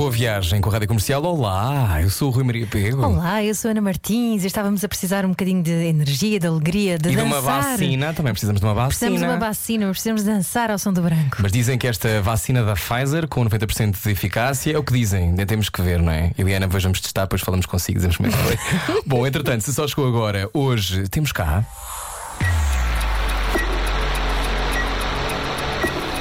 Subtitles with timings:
[0.00, 1.22] Boa viagem com a Rádio Comercial.
[1.22, 3.04] Olá, eu sou o Rui Maria Pego.
[3.04, 6.98] Olá, eu sou Ana Martins e estávamos a precisar um bocadinho de energia, de alegria,
[6.98, 7.28] de E de dançar.
[7.28, 8.88] uma vacina, também precisamos de uma vacina.
[8.88, 11.36] Precisamos de uma vacina, precisamos dançar ao som do branco.
[11.40, 15.24] Mas dizem que esta vacina da Pfizer, com 90% de eficácia, é o que dizem.
[15.24, 16.32] Ainda temos que ver, não é?
[16.38, 19.02] Eliana, depois vamos testar, depois falamos consigo, dizemos como é que foi.
[19.06, 21.62] Bom, entretanto, se só chegou agora, hoje temos cá.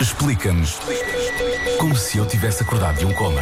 [0.02, 0.80] Explica-nos
[1.80, 3.42] como se eu tivesse acordado de um coma.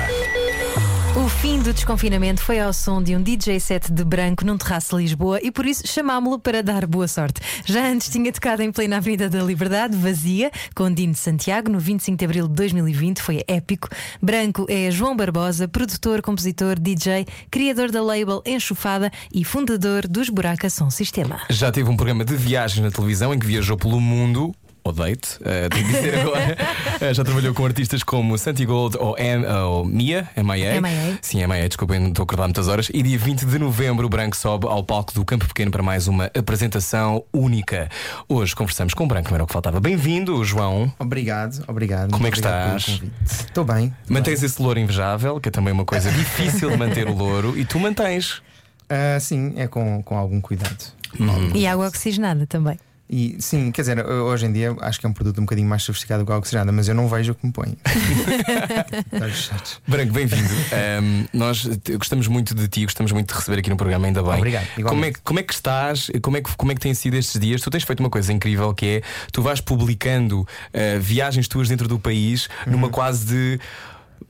[1.15, 4.95] O fim do desconfinamento foi ao som de um DJ set de branco num terraço
[4.95, 7.41] de Lisboa e por isso chamámo-lo para dar boa sorte.
[7.65, 11.79] Já antes tinha tocado em plena Avenida da Liberdade, vazia, com Dino de Santiago, no
[11.79, 13.89] 25 de abril de 2020, foi épico.
[14.21, 20.69] Branco é João Barbosa, produtor, compositor, DJ, criador da label Enxufada e fundador dos Buraca
[20.69, 21.41] Som Sistema.
[21.49, 24.53] Já teve um programa de viagem na televisão em que viajou pelo mundo.
[24.87, 26.57] Odeio-te, uh, tenho que dizer agora.
[27.01, 30.81] Uh, já trabalhou com artistas como Santi Gold ou, M, ou Mia, MIA.
[30.81, 31.19] MIA.
[31.21, 32.89] Sim, MIA, desculpem, não estou a acordar muitas horas.
[32.93, 36.07] E dia 20 de novembro, o Branco sobe ao palco do Campo Pequeno para mais
[36.07, 37.89] uma apresentação única.
[38.29, 39.79] Hoje conversamos com o Branco, não era o que faltava.
[39.79, 40.91] Bem-vindo, João.
[40.99, 42.11] Obrigado, obrigado.
[42.11, 42.99] Como é que Obrigado pelo estás?
[42.99, 43.13] convite.
[43.47, 43.93] Estou bem.
[44.07, 47.65] Mantens esse louro invejável, que é também uma coisa difícil de manter o louro, e
[47.65, 48.41] tu mantens.
[48.89, 50.95] Ah, sim, é com, com algum cuidado.
[51.53, 52.77] E água oxigenada também.
[53.09, 55.81] E sim, quer dizer, hoje em dia acho que é um produto um bocadinho mais
[55.81, 57.77] sofisticado do que a oxigenada, mas eu não vejo o que me põe.
[59.87, 60.49] Branco, bem-vindo.
[60.73, 61.65] Ahm, nós
[61.97, 64.33] gostamos muito de ti, gostamos muito de receber aqui no programa, ainda bem.
[64.33, 64.89] Obrigado, igualmente.
[64.89, 66.11] Como é, que- como é que estás?
[66.21, 67.61] Como é que, como é que têm sido estes dias?
[67.61, 71.87] Tu tens feito uma coisa incrível que é tu vais publicando ah, viagens tuas dentro
[71.87, 72.73] do país Uhum.
[72.73, 73.59] numa quase de.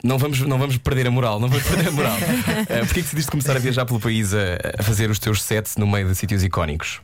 [0.03, 2.17] Não vamos, não vamos perder a moral, não vamos perder a moral.
[2.69, 4.37] Ah, Porquê é que decidiste começar a viajar pelo país a,
[4.77, 7.01] a fazer os teus sets no meio de sítios icónicos?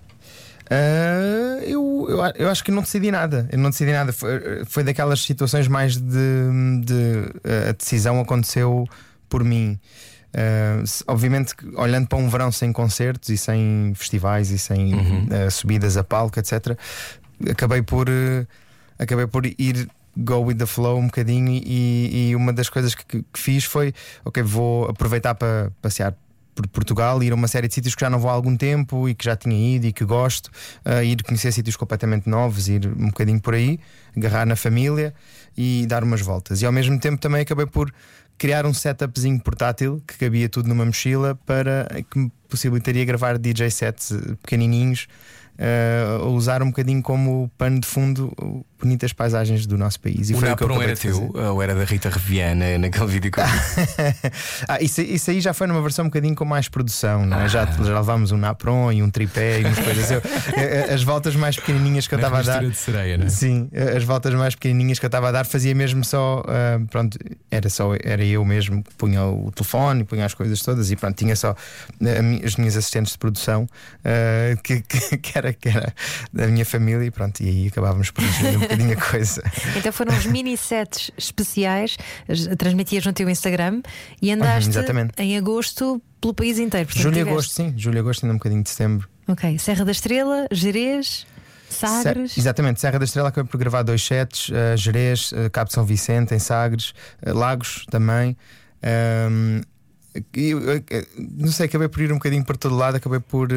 [0.70, 3.48] Ah, eu, eu, eu acho que não decidi nada.
[3.52, 4.12] Eu não decidi nada.
[4.14, 6.82] Foi, foi daquelas situações mais de.
[6.84, 8.88] de ah, a decisão aconteceu
[9.30, 9.80] por mim.
[10.86, 14.94] Se- obviamente, olhando para um verão sem concertos e sem festivais e sem
[15.32, 16.76] ah, subidas a palco, etc.,
[17.50, 18.08] acabei por,
[18.98, 19.88] acabei por ir
[20.18, 21.50] go with the flow um bocadinho.
[21.64, 23.94] E, e uma das coisas que, que fiz foi:
[24.26, 26.16] ok, vou aproveitar para passear
[26.54, 29.08] por Portugal, ir a uma série de sítios que já não vou há algum tempo
[29.10, 30.48] e que já tinha ido e que gosto,
[30.86, 33.80] uh, ir conhecer sítios completamente novos, ir um bocadinho por aí,
[34.16, 35.14] agarrar na família
[35.58, 36.62] e dar umas voltas.
[36.62, 37.94] E ao mesmo tempo também acabei por
[38.38, 43.70] criar um setupzinho portátil que cabia tudo numa mochila para que me possibilitaria gravar DJ
[43.72, 45.08] sets eh, pequenininhos.
[45.56, 50.32] Uh, usar um bocadinho como pano de fundo uh, bonitas paisagens do nosso país.
[50.32, 53.44] E o Napron era teu ou era da Rita Reviana naquele vídeo que eu
[54.68, 57.48] ah, isso, isso aí já foi numa versão um bocadinho com mais produção, não é?
[57.48, 60.10] Já, já levámos um napron e um tripé e umas coisas.
[60.12, 60.22] Eu-
[60.58, 62.64] eh, as voltas mais pequenininhas que eu estava a dar.
[62.64, 63.30] de sereia, não é?
[63.30, 66.44] Sim, eh, as voltas mais pequenininhas que eu estava a dar fazia mesmo só.
[66.48, 67.18] ah, pronto,
[67.52, 71.16] era só era eu mesmo que punha o telefone, punha as coisas todas e pronto,
[71.16, 71.56] tinha só
[72.02, 73.68] eh, mi- as minhas assistentes de produção
[74.04, 75.94] ah, que, que, que era, que era
[76.32, 79.44] da minha família e pronto, e aí acabávamos por um bocadinho a coisa.
[79.78, 83.82] Então foram os mini sets especiais, as- transmitias no teu Instagram
[84.22, 86.88] e andaste Uhum, em agosto pelo país inteiro.
[86.88, 89.08] Portanto, Julho e agosto, sim, julho e agosto, ainda um bocadinho de setembro.
[89.28, 91.26] Ok, Serra da Estrela, Jerez,
[91.70, 92.38] Sagres.
[92.38, 95.86] Exatamente, Serra da Estrela acabei por gravar dois sets, uh, Jerez, uh, Cabo de São
[95.86, 96.94] Vicente, em Sagres,
[97.26, 98.38] uh, Lagos também.
[98.84, 99.64] Um, e
[100.34, 103.48] eu, eu, eu, não sei, acabei por ir um bocadinho por todo lado, acabei por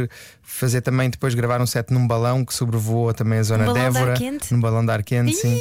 [0.43, 3.75] fazer também depois gravar um set num balão que sobrevoa também a zona Um de
[3.75, 4.17] balão de ar Évora.
[4.19, 4.53] quente?
[4.55, 5.61] Num balão de ar quente, sim.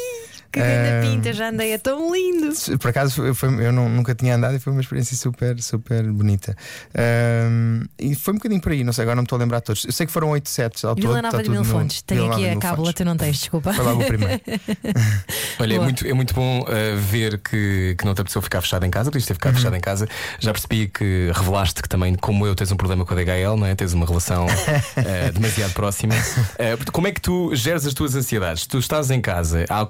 [0.56, 2.50] Que grande pinta, já andei, é tão lindo.
[2.80, 6.04] Por acaso foi- foi- eu não- nunca tinha andado e foi uma experiência super, super
[6.12, 6.56] bonita.
[6.98, 9.60] Um, e foi um bocadinho por aí, não sei, agora não me estou a lembrar
[9.60, 9.86] de todos.
[9.86, 11.02] Eu sei que foram oito sets ao todo.
[11.06, 12.02] Vila está Nova de Mil no- Fontes.
[12.02, 13.74] Tenho Vila Nova aqui a cábula, tu não tens, desculpa.
[13.74, 14.42] Foi logo o primeiro.
[15.60, 18.86] Olha, é muito, é muito bom uh, ver que, que não te apeteceu ficar fechado
[18.86, 19.58] em casa, podias ter ficado Uhum.
[19.58, 20.08] fechado em casa.
[20.40, 23.66] Já percebi que revelaste que também, como eu, tens um problema com a DHL, não
[23.66, 23.76] é?
[23.76, 26.14] Tens uma relação uh, demasiado próxima.
[26.16, 28.66] Uh, portanto, como é que tu geres as tuas ansiedades?
[28.66, 29.86] Tu estás em casa, há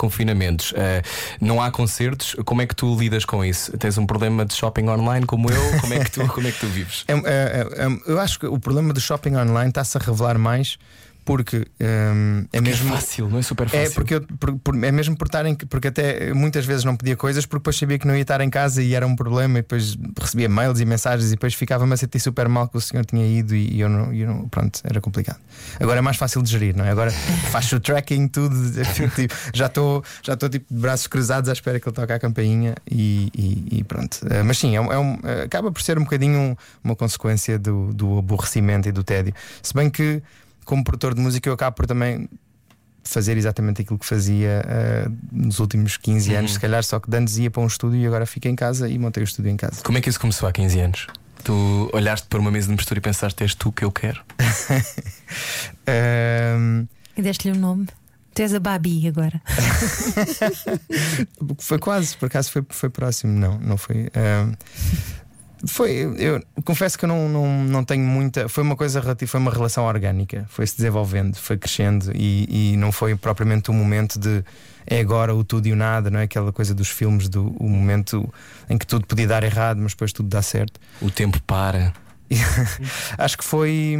[0.64, 1.02] uh,
[1.42, 3.78] não há concertos, como é que tu lidas com isso?
[3.78, 5.80] Tens um problema de shopping online como eu?
[5.82, 7.04] Como é que tu, como é que tu vives?
[7.26, 10.78] É, é, é, eu acho que o problema do shopping online está-se a revelar mais
[11.26, 12.90] porque hum, é Que mesmo.
[12.90, 13.88] é fácil, não é super fácil.
[13.88, 16.96] É porque eu, por- por- é mesmo por estar em porque até muitas vezes não
[16.96, 19.60] pedia coisas porque depois sabia que não ia estar em casa e era um problema
[19.60, 22.82] e depois recebia mails e mensagens e depois ficava-me a sentir super mal que o
[22.82, 25.40] senhor tinha ido e, e eu, não, eu não- pronto, era complicado.
[25.80, 26.92] Agora é mais fácil de gerir, não é?
[26.92, 27.10] Agora
[27.52, 28.56] faço o tracking, tudo,
[29.16, 32.76] tipo, já estou já tipo de braços cruzados à espera que ele toque a campainha
[32.90, 34.20] e, e- e pronto.
[34.30, 36.96] Eh, Mas sim, é um- é um- eh, acaba por ser um bocadinho um- uma
[36.96, 39.34] consequência do, do aborrecimento e do tédio.
[39.64, 40.22] Se bem que
[40.66, 42.28] como produtor de música eu acabo por também
[43.04, 47.16] fazer exatamente aquilo que fazia eh, nos últimos 15 anos, se calhar, só que de
[47.18, 49.58] antes ia para um estúdio e agora fico em casa e montei o estúdio em
[49.58, 49.84] casa.
[49.84, 51.08] Como é que isso começou há 15 anos?
[51.44, 54.24] Tu olhaste para uma mesa de mistura e pensaste, és tu que eu quero?
[55.88, 57.88] Ahm, E deste-lhe um nome.
[58.34, 59.40] Tu és a Babi agora.
[61.60, 64.10] foi quase, por acaso foi, foi próximo, não, não foi.
[64.16, 64.54] ahm,
[65.68, 68.48] foi, eu confesso que eu não, não, não tenho muita.
[68.50, 72.92] Foi uma coisa relativa, foi uma relação orgânica, foi-se desenvolvendo, foi crescendo e, e não
[72.92, 74.44] foi propriamente um momento de
[74.88, 77.68] é agora o tudo e o nada, não é aquela coisa dos filmes, do o
[77.68, 78.32] momento
[78.70, 80.80] em que tudo podia dar errado, mas depois tudo dá certo.
[81.02, 81.92] O tempo para.
[83.18, 83.98] Acho que foi,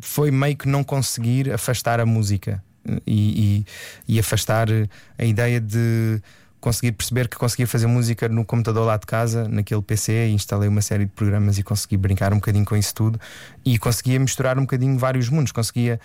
[0.00, 2.62] foi meio que não conseguir afastar a música
[3.06, 3.64] e,
[4.06, 4.68] e- e afastar
[5.18, 6.20] a ideia de
[6.64, 10.66] conseguir perceber que conseguia fazer música no computador lá de casa, naquele PC, e instalei
[10.66, 13.20] uma série de programas e consegui brincar um bocadinho com isso tudo.
[13.62, 16.00] E conseguia misturar um bocadinho vários mundos, conseguia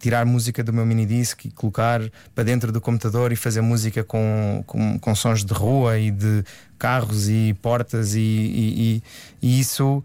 [0.00, 2.00] tirar música do meu minidisc e colocar
[2.34, 6.42] para dentro do computador e fazer música com, com, com sons de rua e de
[6.76, 9.02] carros e portas e, e, e-
[9.40, 10.02] e isso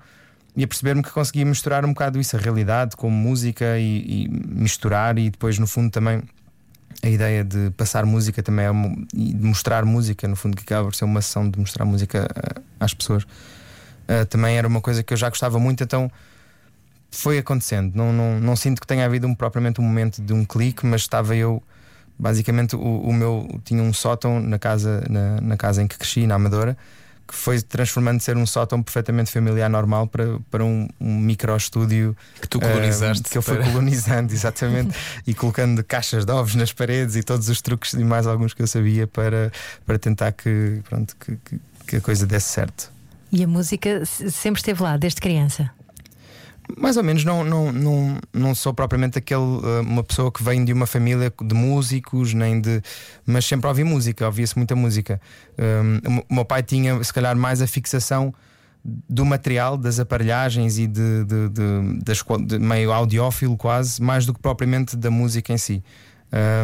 [0.55, 4.29] e a perceber-me que conseguia misturar um bocado isso, a realidade com música e, e
[4.29, 6.21] misturar e depois no fundo também
[7.03, 8.71] a ideia de passar música também é
[9.13, 12.27] e de mostrar música, no fundo, que acaba por ser uma sessão de mostrar música
[12.35, 13.25] ah, às pessoas.
[14.07, 16.11] Ah, também era uma coisa que eu já gostava muito, então
[17.09, 17.95] foi acontecendo.
[17.95, 21.01] Não, não, não sinto que tenha havido um, propriamente um momento de um clique, mas
[21.01, 21.61] estava eu.
[22.17, 26.27] Basicamente, o, o meu tinha um sótão na casa, na, na casa em que cresci,
[26.27, 26.77] na Amadora,
[27.31, 32.15] que foi transformando de ser um sótão perfeitamente familiar, normal, para, para um, um micro-estúdio
[32.41, 33.23] Que tu colonizaste.
[33.25, 34.93] ah, que eu fui para- colonizando, exatamente,
[35.25, 38.61] e colocando caixas de ovos nas paredes e todos os truques e mais alguns que
[38.61, 39.51] eu sabia para,
[39.85, 42.91] para tentar que, pronto, que, que- que a coisa desse certo.
[43.31, 45.71] E a música se- sempre esteve lá, desde criança.
[46.77, 50.63] Mais ou menos, não, não, não, não sou propriamente aquele, uh, uma pessoa que vem
[50.63, 52.81] de uma família de músicos, nem de.
[53.25, 55.19] Mas sempre ouvi música, ouvia-se muita música.
[55.59, 58.33] Um, o meu- o meu pai tinha, se calhar, mais a fixação
[58.83, 64.33] do material, das aparelhagens e de, de, de- das, de meio audiófilo quase, mais do
[64.33, 65.83] que propriamente da música em si.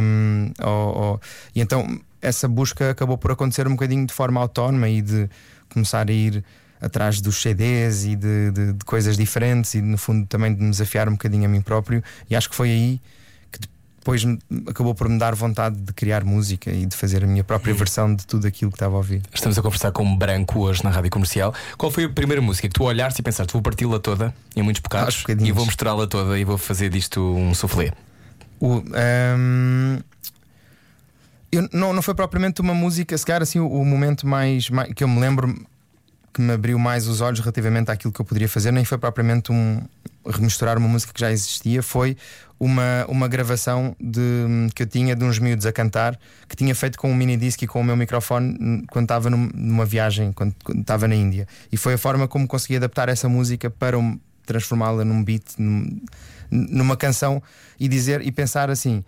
[0.01, 1.21] Um, ou- ou-
[1.53, 5.29] e então essa busca acabou por acontecer um bocadinho de forma autónoma e de
[5.71, 6.43] começar a ir
[6.81, 10.69] atrás dos CDs e de, de- de coisas diferentes e no fundo também de me
[10.69, 13.01] desafiar um bocadinho a mim próprio e acho que foi aí
[13.51, 13.59] que
[13.99, 17.43] depois me- acabou por me dar vontade de criar música e de fazer a minha
[17.43, 19.21] própria versão de tudo aquilo que estava a ouvir.
[19.33, 21.53] Estamos a conversar com um branco hoje na rádio comercial.
[21.77, 24.81] Qual foi a primeira música que tu olhaste e pensaste, vou parti-la toda em muitos
[24.81, 25.49] bocados bocadinhos.
[25.49, 27.91] e vou misturá-la toda e vou fazer disto um soufflé?
[28.59, 29.99] O, ehm,
[31.51, 34.93] eu, não, não foi propriamente uma música, se calhar assim, o, o momento mais, mais-
[34.93, 35.53] que eu me lembro
[36.37, 39.51] que me abriu mais os olhos relativamente àquilo que eu poderia fazer, nem foi propriamente
[39.51, 39.81] um
[40.23, 42.15] remisturar uma música que já existia, foi
[42.59, 44.19] uma, uma gravação de,
[44.75, 46.15] que eu tinha de uns miúdos a cantar,
[46.47, 49.49] que tinha feito com um mini disc e com o meu microfone quando estava num-
[49.53, 51.47] numa viagem, quando, quando estava na Índia.
[51.71, 55.99] E foi a forma como consegui adaptar essa música para um- transformá-la num beat, num-
[56.51, 57.41] numa canção
[57.79, 59.03] e dizer e pensar assim.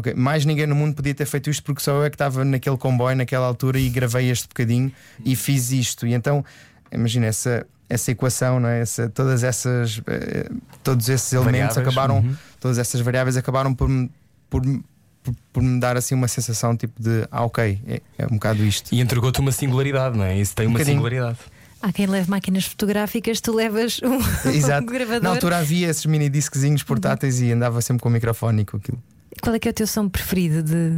[0.00, 2.44] Ok, mais ninguém no mundo podia ter feito isto porque só eu é que estava
[2.44, 4.90] naquele comboio naquela altura e gravei este bocadinho
[5.24, 6.06] e fiz isto.
[6.06, 6.44] E então,
[6.92, 8.80] imagina essa, essa equação, não é?
[8.80, 10.48] Essa, todas essas, eh,
[10.82, 12.36] todos esses elementos Variáveis, acabaram, uhum.
[12.58, 14.10] todas essas variáveis acabaram por me,
[14.48, 14.82] por, me-
[15.22, 18.64] por, por me dar assim uma sensação tipo de ah, ok, é, é um bocado
[18.64, 18.92] isto.
[18.94, 20.38] E entregou-te uma singularidade, não é?
[20.38, 20.96] Isso tem Um uma bocadinho.
[20.96, 21.38] singularidade.
[21.82, 24.18] Há quem leve máquinas fotográficas, tu levas um,
[24.50, 24.82] Exato.
[24.82, 25.22] um gravador.
[25.22, 28.76] Na altura havia esses mini disquezinhos portáteis e andava sempre com o microfone e com
[28.78, 29.02] aquilo.
[29.42, 30.96] Qual é que é o teu som preferido de,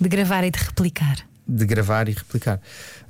[0.00, 1.18] de gravar e de replicar?
[1.50, 2.60] de gravar e replicar.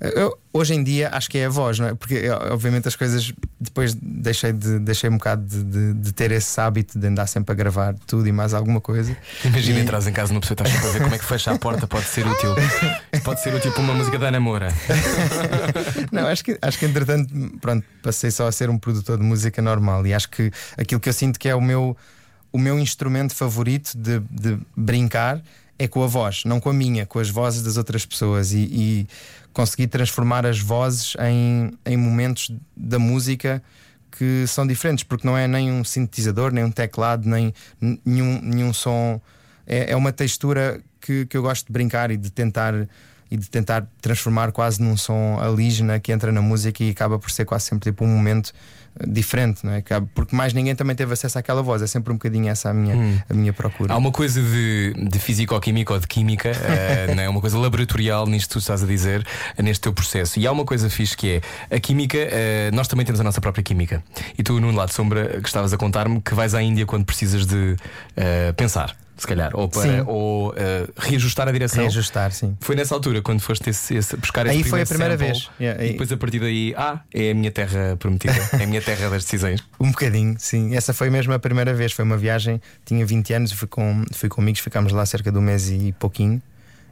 [0.00, 1.94] Eu, hoje em dia acho que é a voz, não é?
[1.94, 6.60] Porque obviamente as coisas depois deixei, de, deixei um bocado de, de- de ter esse
[6.60, 9.16] hábito de andar sempre a gravar tudo e mais alguma coisa.
[9.44, 11.24] Imagina E- entras em casa numa pessoa e estás sempre a ver como é que
[11.24, 12.54] fecha a porta, pode ser útil.
[13.24, 14.68] Pode ser útil para uma música da Ana Moura.
[16.12, 19.60] Não, acho que, acho que entretanto, pronto, passei só a ser um produtor de música
[19.60, 21.96] normal e acho que aquilo que eu sinto que é o meu,
[22.52, 25.42] o meu instrumento favorito de, de brincar
[25.78, 28.58] é com a voz, não com a minha, com as vozes das outras pessoas e,
[28.58, 29.08] e
[29.52, 33.62] conseguir transformar as vozes em, em momentos da música
[34.10, 37.54] que são diferentes, porque não é nem um sintetizador, nem um teclado, nem
[38.04, 39.20] nenhum, nenhum som.
[39.66, 42.74] É, é uma textura que, que eu gosto de brincar e de tentar
[43.30, 47.30] e de tentar transformar quase num som alígena que entra na música e acaba por
[47.30, 48.52] ser quase sempre tipo um momento
[49.06, 49.82] diferente, não é?
[50.14, 53.24] Porque mais ninguém também teve acesso àquela voz, é sempre um bocadinho essa a minha,
[53.28, 53.92] a minha procura.
[53.92, 57.28] Há uma coisa de, de físico-química ou de química, eh, não é?
[57.28, 59.26] uma coisa laboratorial nisto que tu estás a dizer,
[59.62, 60.38] neste teu processo.
[60.38, 61.40] E há uma coisa fixe que
[61.70, 64.02] é a química, eh, nós também temos a nossa própria química.
[64.36, 67.46] E tu, no lado sombra, que estavas a contar-me que vais à Índia quando precisas
[67.46, 67.76] de
[68.16, 71.80] eh, pensar, se calhar, ou, para, ou eh, reajustar a direção.
[71.82, 72.56] Reajustar, sim.
[72.60, 75.50] Foi nessa altura quando foste esse, esse- buscar esse Aí foi a primeira sample, vez.
[75.60, 78.80] Yeah, e depois a partir daí, ah, é a minha terra prometida, é a minha
[78.80, 79.60] terra das decisões.
[79.80, 80.74] Um bocadinho, sim.
[80.76, 81.92] Essa foi mesmo a primeira vez.
[81.92, 85.38] Foi uma viagem, tinha 20 anos, fui com, fui com amigos, ficámos lá cerca de
[85.38, 86.40] um mês e pouquinho.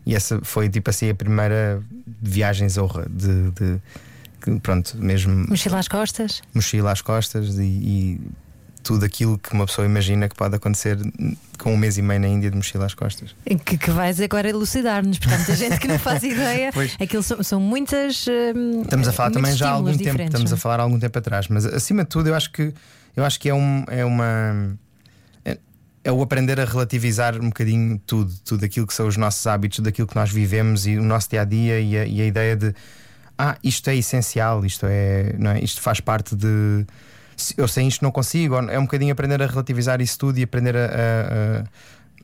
[0.05, 1.83] E essa foi tipo assim a primeira
[2.23, 6.43] viagem zorra de, de- pronto, mesmo Mochila às costas?
[6.55, 8.21] mochila às costas e, e
[8.87, 10.97] tudo aquilo que uma pessoa imagina que pode acontecer
[11.59, 13.35] com um mês e meio na Índia de mochila às costas.
[13.65, 16.71] Que, que vais agora elucidar-nos, porque há muita gente que não faz ideia.
[16.73, 16.97] Pois.
[17.01, 18.25] Aquilo são, são muitas.
[18.29, 20.61] hum, Estamos a falar também já há algum tempo, estamos a não é?
[20.61, 22.73] falar há algum tempo atrás, mas acima de tudo eu acho que
[23.17, 24.79] eu acho que é, um, é uma
[25.45, 25.59] é,
[26.05, 29.77] é o aprender a relativizar um bocadinho tudo, tudo aquilo que são os nossos hábitos,
[29.77, 32.27] tudo aquilo que nós vivemos e o nosso dia a dia e a, e a
[32.27, 32.73] ideia de
[33.37, 35.61] ah, isto é essencial, isto é, não é?
[35.61, 36.87] isto faz parte de
[37.57, 40.77] eu sem isto não consigo, é um bocadinho aprender a relativizar isso tudo e aprender
[40.77, 41.65] a- a-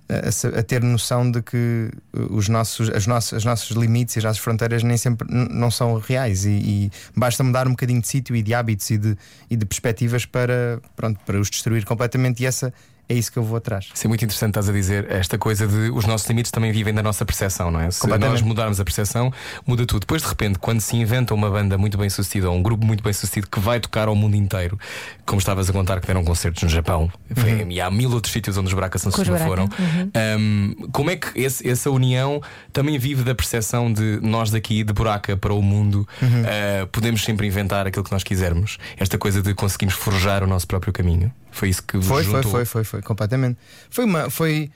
[0.08, 4.18] a, a ter noção de que uh, os nossos, as nossas, os nossos limites e
[4.18, 6.44] as nossas fronteiras nem sempre não são reais.
[6.44, 9.16] E, e basta mudar um bocadinho de sítio e de hábitos e de,
[9.48, 12.42] e de perspectivas para, pronto, para os destruir completamente.
[12.42, 12.74] E essa
[13.12, 13.88] é isso que eu vou atrás.
[13.94, 16.94] Isso é muito interessante, estás a dizer, esta coisa de os nossos limites também vivem
[16.94, 17.90] da nossa percepção, não é?
[17.90, 19.32] Se nós mudarmos a percepção,
[19.66, 20.00] muda tudo.
[20.00, 23.02] Depois, de repente, quando se inventa uma banda muito bem sucedida ou um grupo muito
[23.02, 24.78] bem sucedido que vai tocar ao mundo inteiro,
[25.26, 28.56] como estavas a contar que deram concertos no Japão, foi- e há mil outros sítios
[28.56, 29.64] onde os Bracas não Bracas, foram.
[29.64, 30.10] uhum.
[30.38, 32.40] Um, como é que esse- essa união
[32.72, 37.46] também vive da percepção de nós daqui, de buraca para o mundo, uh, podemos sempre
[37.46, 38.78] inventar aquilo que nós quisermos?
[38.96, 41.32] Esta coisa de conseguirmos forjar o nosso próprio caminho.
[41.50, 42.50] Foi isso que vos Foi, foi, juntou.
[42.50, 43.58] foi, foi, foi, completamente.
[43.90, 44.70] Foi, uma, foi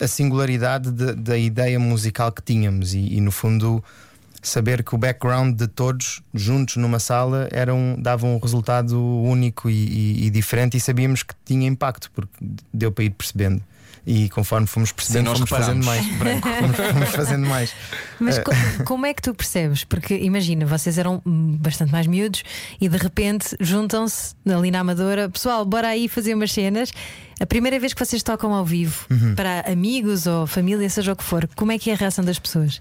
[0.00, 3.82] a singularidade de- da ideia musical que tínhamos e, e, no fundo
[4.42, 9.68] saber que o background de todos juntos numa sala era um, dava um resultado único
[9.68, 12.32] e, e- e diferente e sabíamos que tinha impacto porque
[12.72, 13.62] deu para ir percebendo.
[14.06, 16.06] E conforme fomos percebendo, nós fomos fazendo mais.
[16.06, 16.42] reparámos.
[16.58, 17.74] Fomos, fomos fazendo mais.
[18.18, 18.52] Mas co-
[18.86, 19.84] como é que tu percebes?
[19.84, 22.42] Porque imagina, vocês eram bastante mais miúdos
[22.80, 26.90] e de repente juntam-se ali na Amadora, pessoal, bora aí fazer umas cenas.
[27.40, 29.34] A primeira vez que vocês tocam ao vivo Uhum.
[29.34, 32.38] para amigos ou família, seja o que for, como é que é a reação das
[32.38, 32.80] pessoas?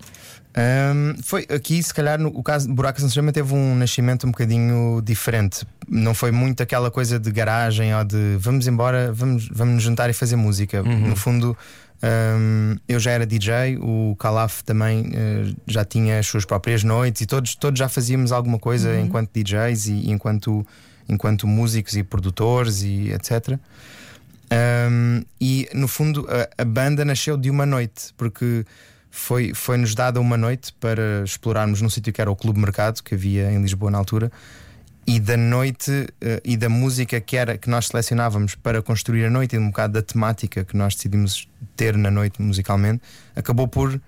[0.57, 4.31] Ahm, foi aqui, se calhar, no o caso de Buracos Chama teve um nascimento um
[4.31, 5.63] bocadinho diferente.
[5.87, 10.09] Não foi muito aquela coisa de garagem ou de vamos embora, vamos, vamos nos juntar
[10.09, 10.81] e fazer música.
[10.81, 11.55] No fundo,
[12.01, 17.21] ahm, eu já era DJ, o Calaf também eh, já tinha as suas próprias noites
[17.21, 20.65] e todos, todos já fazíamos alguma coisa enquanto DJs e enquanto,
[21.07, 23.59] enquanto músicos e produtores e etc.
[24.49, 28.65] Um, e no fundo a, a banda nasceu de uma noite, porque
[29.09, 33.15] foi, foi-nos dada uma noite para explorarmos num sítio que era o Clube Mercado, que
[33.15, 34.31] havia em Lisboa na altura,
[35.05, 39.29] e da noite eh, e da música que, era, que nós selecionávamos para construir a
[39.29, 41.47] noite e um bocado da temática que nós decidimos
[41.77, 43.01] ter na noite musicalmente,
[43.35, 43.99] acabou por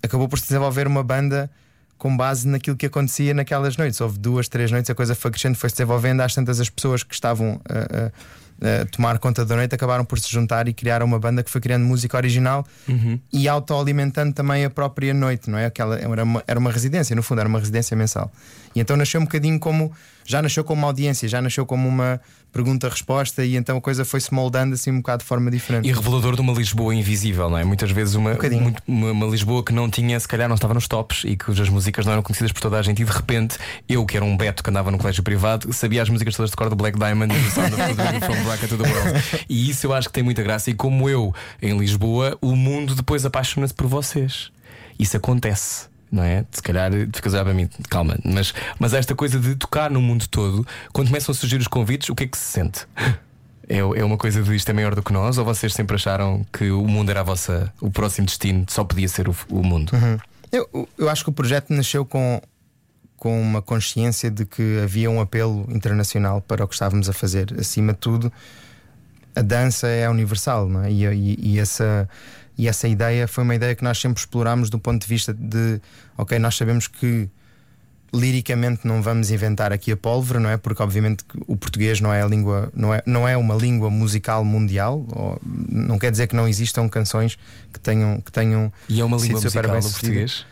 [0.00, 1.50] acabou por se desenvolver uma banda
[1.98, 4.00] com base naquilo que acontecia naquelas noites.
[4.00, 6.20] Houve duas, três noites, a coisa foi crescendo, foi se desenvolvendo.
[6.20, 8.10] Às tantas, as pessoas que estavam a, a-
[8.60, 11.60] a tomar conta da noite acabaram por se juntar e criar uma banda que foi
[11.60, 12.66] criando música original
[13.32, 15.66] e autoalimentando também a própria noite, não é?
[15.66, 18.32] Aquela, era, uma, era uma residência, no fundo, era uma residência mensal.
[18.74, 19.92] E então nasceu um bocadinho como.
[20.24, 22.20] Já nasceu como uma audiência, já nasceu como uma
[22.52, 25.88] pergunta-resposta, e então a coisa foi-se moldando assim um bocado de forma diferente.
[25.88, 27.64] E revelador de uma Lisboa invisível, não é?
[27.64, 30.86] Muitas vezes uma, muito- uma, uma Lisboa que não tinha, se calhar não estava nos
[30.88, 33.02] tops e cujas músicas não eram conhecidas por toda a gente.
[33.02, 33.56] E de repente,
[33.88, 36.56] eu que era um Beto que andava no colégio privado, sabia as músicas todas de
[36.56, 39.18] cor do Black Diamond e do Sound of the From Bracket to the World.
[39.48, 40.70] E isso eu acho que tem muita graça.
[40.70, 44.50] E como eu em Lisboa, o mundo depois apaixona-se por vocês.
[44.98, 45.86] Isso acontece.
[46.10, 46.44] Não é?
[46.50, 50.26] Se calhar ficas a para mim, calma, mas, mas esta coisa de tocar no mundo
[50.28, 52.86] todo, quando começam a surgir os convites, o que é que se sente?
[53.68, 55.36] É, é uma coisa de isto é maior do que nós?
[55.36, 59.06] Ou vocês sempre acharam que o mundo era a vossa, o próximo destino, só podia
[59.08, 59.92] ser o, o mundo?
[60.50, 62.40] Eu, eu acho que o projeto nasceu com,
[63.18, 67.54] com uma consciência de que havia um apelo internacional para o que estávamos a fazer.
[67.60, 68.32] Acima de tudo,
[69.36, 70.90] a dança é universal, não é?
[70.90, 72.08] E, e- e essa,
[72.58, 75.80] e essa ideia foi uma ideia que nós sempre explorámos do ponto de vista de,
[76.16, 77.30] ok, nós sabemos que
[78.12, 80.56] liricamente não vamos inventar aqui a pólvora, não é?
[80.56, 84.44] Porque obviamente o português não é a língua, não é, não é uma língua musical
[84.44, 87.38] mundial, ou, não quer dizer que não existam canções
[87.72, 90.46] que tenham que tenham E é uma língua super musical do português.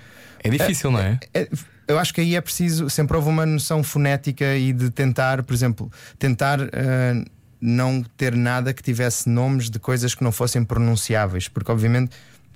[0.45, 1.19] É difícil, não é?
[1.35, 1.49] É,
[1.89, 5.55] eu acho que aí é preciso, sempre houve uma noção fonética e de tentar, por
[5.55, 7.25] exemplo, tentar ah,
[7.69, 12.13] não ter nada que tivesse nomes de coisas que não fossem pronunciáveis, porque obviamente.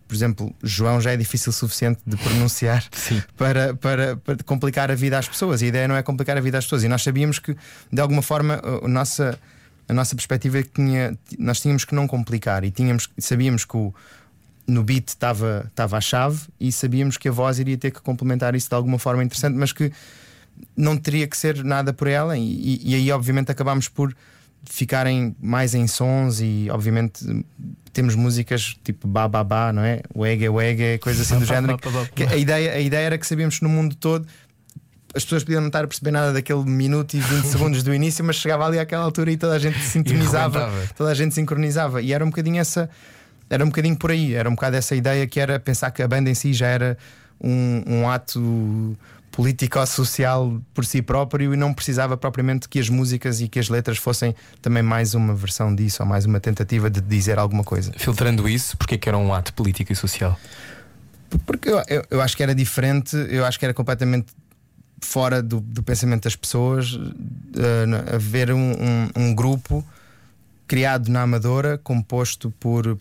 [0.07, 2.85] Por exemplo, João já é difícil o suficiente de pronunciar
[3.39, 5.63] para, para, para complicar a vida às pessoas.
[5.63, 6.83] A ideia não é complicar a vida às pessoas.
[6.83, 7.57] E nós sabíamos que,
[7.93, 9.39] de alguma forma, a, nossa,
[9.89, 13.77] a nossa perspectiva é que tinha, nós tínhamos que não complicar e tínhamos, sabíamos que
[13.77, 13.95] o,
[14.67, 18.57] no beat estava estava a chave e sabíamos que a voz iria ter que complementar
[18.57, 19.93] isso de alguma forma interessante, mas que
[20.77, 22.37] não teria que ser nada por ela.
[22.37, 24.13] E- e aí, obviamente, acabámos por
[24.65, 27.25] ficarem mais em sons e, obviamente,
[27.93, 30.01] temos músicas tipo bababá, não é?
[30.15, 31.79] Wege, wege, coisa assim do género.
[32.15, 34.27] Que a, ideia, a ideia era que sabíamos que no mundo todo
[35.15, 38.25] as pessoas podiam não estar a perceber nada daquele minuto e 20 segundos do início,
[38.25, 42.01] mas chegava ali àquela altura e toda a gente sintonizava, toda a gente sincronizava.
[42.01, 42.89] E era um bocadinho essa,
[43.49, 46.09] era um bocadinho por aí, era um bocado essa ideia que era pensar que a
[46.09, 46.97] banda em si já era
[47.41, 48.97] um, um ato
[49.41, 53.97] político-social por si próprio e não precisava propriamente que as músicas e que as letras
[53.97, 57.91] fossem também mais uma versão disso ou mais uma tentativa de dizer alguma coisa.
[57.97, 60.39] Filtrando isso, porque é que era um ato político e social?
[61.47, 64.27] Porque eu, eu, eu acho que era diferente, eu acho que era completamente
[65.01, 69.83] fora do, do pensamento das pessoas uh, haver um, um, um grupo
[70.69, 72.99] criado na Amadora, composto por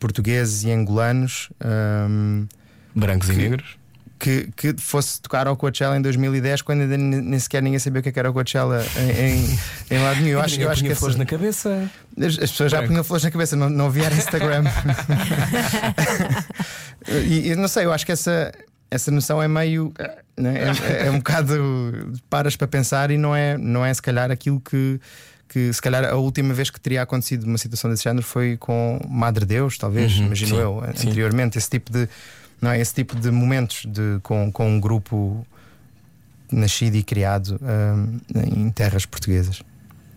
[0.00, 1.50] portugueses e angolanos.
[1.62, 2.46] um,
[2.94, 3.81] Brancos e negros?
[4.22, 8.02] Que, que fosse tocar ao Coachella em 2010 quando ainda nem sequer ninguém sabia o
[8.04, 9.58] que é que era o Coachella em, em,
[9.90, 10.38] em lado nenhum.
[10.38, 11.90] Eu acho, eu acho que flores na cabeça.
[12.16, 12.92] as, as pessoas já Branco.
[12.92, 14.62] punham flores na cabeça, não, não havia era Instagram.
[17.26, 18.52] e eu não sei, eu acho que essa,
[18.90, 19.92] essa noção é meio.
[20.36, 22.12] né, É, é um bocado.
[22.30, 25.00] Paras para pensar e não é, não é se calhar aquilo que.
[25.48, 28.98] Que se calhar a última vez que teria acontecido uma situação desse género foi com
[29.06, 31.08] Madre Deus, talvez, Uhum, imagino sim, eu, sim.
[31.08, 31.58] anteriormente.
[31.58, 32.08] Esse tipo de,
[32.62, 32.80] não é?
[32.80, 35.44] esse tipo de momentos de, com, com um grupo
[36.50, 39.62] nascido e criado hum, em terras portuguesas.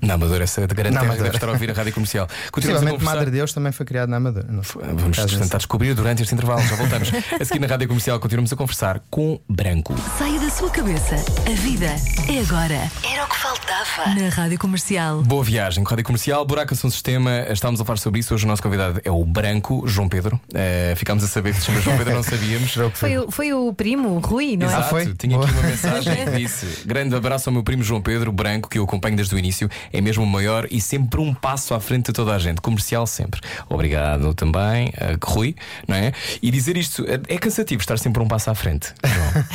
[0.02, 1.24] Na Amadora, essa de grande Na terra que Amadora.
[1.24, 2.28] deve estar a ouvir a rádio comercial.
[2.52, 3.04] Continuamos a Possivelmente.
[3.18, 4.48] Madre Deus também foi criado na Amadora.
[4.50, 4.62] não?
[4.98, 7.10] Vamos tentar descobrir durante este intervalo, já voltamos.
[7.40, 9.96] a seguir na rádio comercial, continuamos a conversar com Branco.
[10.18, 11.16] Saia da sua cabeça.
[11.16, 11.88] A vida
[12.28, 12.92] é agora.
[13.12, 14.14] Era o que faltava.
[14.20, 15.22] Na Rádio Comercial.
[15.24, 17.46] Boa viagem, com rádio comercial, buraco São Sistema.
[17.50, 18.34] Estávamos a falar sobre isso.
[18.34, 20.40] Hoje o nosso convidado é o Branco, João Pedro.
[20.54, 22.74] Eh, ficámos a saber que se chama João Pedro, não sabíamos.
[22.96, 24.70] Foi o, foi o primo, Rui, não é?
[24.70, 25.14] Exato, foi?
[25.16, 25.50] tinha Boa.
[25.50, 28.84] aqui uma mensagem que disse: Grande abraço ao meu primo João Pedro Branco, que eu
[28.84, 32.34] acompanho desde o início, é mesmo maior e sempre um passo à frente de toda
[32.34, 33.42] a gente, comercial sempre.
[33.70, 35.56] Obrigado também, eh, Rui,
[35.88, 36.12] não é?
[36.42, 38.94] E dizer isto é é cansativo estar sempre um passo à frente.
[39.04, 39.46] João.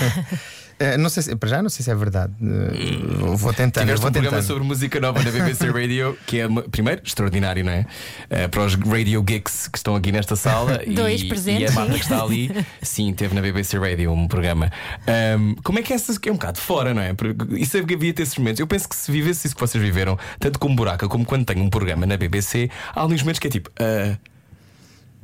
[0.81, 2.33] Eh, não sei se, para já não sei se é verdade.
[2.43, 3.85] Eh, vou tentando.
[3.85, 4.47] Tiveste vou um programa tentando.
[4.47, 7.85] sobre música nova na BBC Radio, que é, primeiro, extraordinário, não é?
[8.31, 11.75] Eh, para os Radio Geeks que estão aqui nesta sala e, Dois e presentes, a
[11.75, 11.99] malta sim.
[11.99, 14.73] que está ali, sim, teve na BBC Radio um programa.
[15.07, 17.13] Ahm, como é que é essa que é um bocado fora, não é?
[17.13, 18.59] Porque Isso havia ter esses momentos.
[18.59, 21.63] Eu penso que se vivesse isso que vocês viveram, tanto como buraca, como quando tenho
[21.63, 24.17] um programa na BBC, há alguns momentos que é tipo, ah,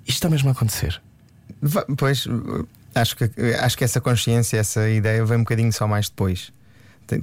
[0.06, 1.00] isto está mesmo a acontecer.
[1.96, 2.28] Pois,
[3.00, 3.30] acho que,
[3.60, 6.52] acho que essa consciência, essa ideia vem um bocadinho só mais depois.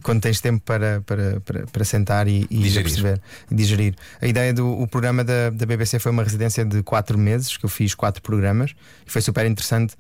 [0.02, 2.84] Quando tens tempo para, para, para, para sentar e, e Digerir.
[2.84, 3.96] perceber e digerir.
[4.22, 7.66] A ideia do o programa da, da BBC foi uma residência de quatro meses, que
[7.66, 8.74] eu fiz quatro programas,
[9.06, 9.96] e foi super interessante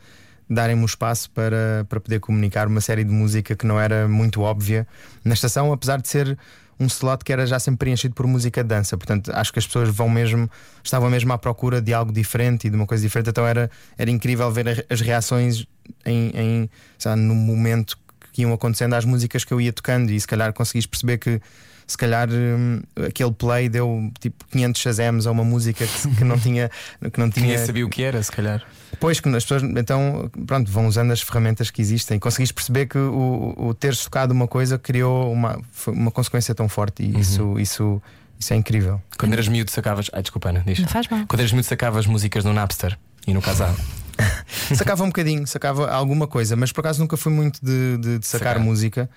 [0.49, 4.41] darem-me o espaço para, para poder comunicar uma série de música que não era muito
[4.41, 4.88] óbvia
[5.23, 6.38] na estação, apesar de ser
[6.79, 8.97] um slot que era já sempre preenchido por música de dança.
[8.97, 10.49] Portanto, acho que as pessoas vão mesmo,
[10.83, 13.29] estavam mesmo à procura de algo diferente e de uma coisa diferente.
[13.29, 15.65] Então era, era incrível ver as reações
[16.05, 16.69] em, em
[17.05, 17.97] lá, no momento
[18.31, 21.39] que iam acontecendo às músicas que eu ia tocando e se calhar conseguis perceber que
[21.86, 26.39] se calhar hum, aquele play deu tipo 500 chazems a uma música que, que não
[26.39, 26.69] tinha
[27.12, 28.65] que não tinha Ninguém sabia o que era, se calhar.
[29.03, 32.17] Pois que as pessoas então pronto, vão usando as ferramentas que existem.
[32.17, 36.69] Conseguiste perceber que o, o teres tocado uma coisa criou uma, foi uma consequência tão
[36.69, 38.01] forte e isso, isso,
[38.39, 39.01] isso é incrível.
[39.19, 40.09] Quando eras miúdo, sacavas.
[40.13, 40.79] Ai, desculpa, Ana, diz.
[40.79, 41.25] Não faz mal.
[41.27, 43.77] Quando eras miúdo, sacavas músicas no Napster e no Casado.
[44.73, 48.27] Sacava um bocadinho, sacava alguma coisa, mas por acaso nunca fui muito de, de- de
[48.27, 48.63] sacar, Sacar.
[48.63, 49.09] música.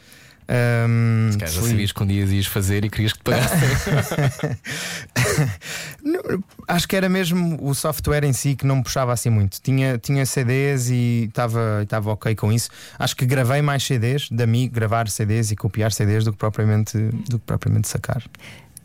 [0.49, 3.59] Ahm, Se calhar já sabias que um dia ias fazer e querias que te pagassem.
[6.69, 9.61] Acho que era mesmo o software em si que não me puxava assim muito.
[9.61, 12.71] Tinha, tinha CDs e estava ok com isso.
[12.99, 16.97] Acho que gravei mais CDs, de mim gravar CDs e copiar CDs do que propriamente,
[16.97, 18.23] do que propriamente sacar.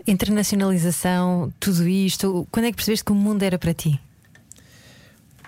[0.08, 2.48] Internacionalização, tudo isto.
[2.52, 4.00] Quando é que percebeste que o mundo era para ti?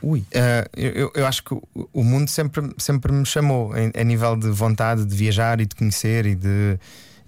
[0.02, 1.56] Ui, uh, eu, eu acho que
[1.94, 6.26] o mundo sempre, sempre me chamou a nível de vontade de viajar e de conhecer
[6.26, 6.78] e de,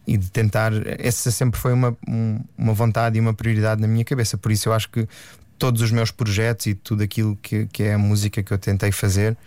[0.08, 0.72] e de tentar.
[1.00, 1.96] Essa sempre foi uma,
[2.58, 4.38] uma vontade e uma prioridade na minha cabeça.
[4.38, 5.08] Por isso eu acho que
[5.58, 8.92] todos os meus projetos e tudo aquilo que, que é a música que eu tentei
[8.92, 9.38] fazer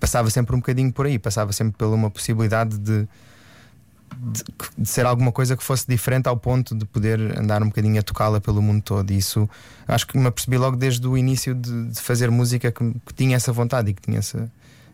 [0.00, 3.06] passava sempre um bocadinho por aí, passava sempre pela uma possibilidade de
[4.16, 4.44] de,
[4.76, 8.02] de, ser alguma coisa que fosse diferente ao ponto de poder andar um bocadinho a
[8.02, 9.10] tocá-la pelo mundo todo.
[9.10, 9.48] E isso
[9.86, 13.36] acho que me apercebi logo desde o início de, de fazer música que, que, tinha
[13.36, 14.50] essa vontade e que tinha essa,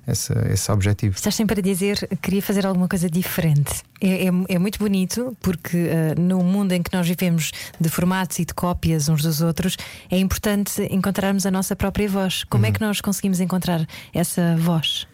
[0.09, 1.14] essa, esse objetivo.
[1.14, 3.83] Estás sempre a dizer que queria fazer alguma coisa diferente.
[4.01, 8.38] É, é, é muito bonito porque uh, no mundo em que nós vivemos de formatos
[8.38, 9.77] e de cópias uns dos outros,
[10.11, 12.42] é importante encontrarmos a nossa própria voz.
[12.44, 12.75] Como é uhum.
[12.75, 15.07] é que nós conseguimos encontrar essa voz?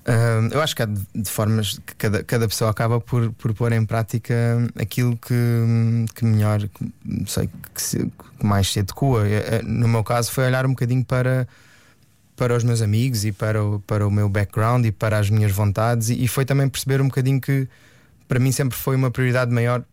[0.00, 3.52] Uh, eu acho que há de, de, formas que cada, cada pessoa acaba por, por
[3.52, 4.34] pôr em prática
[4.80, 5.34] aquilo que,
[6.14, 6.92] que melhor, que,
[7.26, 7.98] sei, que, se,
[8.38, 9.28] que mais se adequa.
[9.28, 11.46] É, é, no meu caso, foi olhar um bocadinho para,
[12.40, 15.52] para os meus amigos e para o, para o meu background e para as minhas
[15.52, 17.68] vontades, e, e foi também perceber um bocadinho que
[18.26, 19.84] para mim sempre foi uma prioridade maior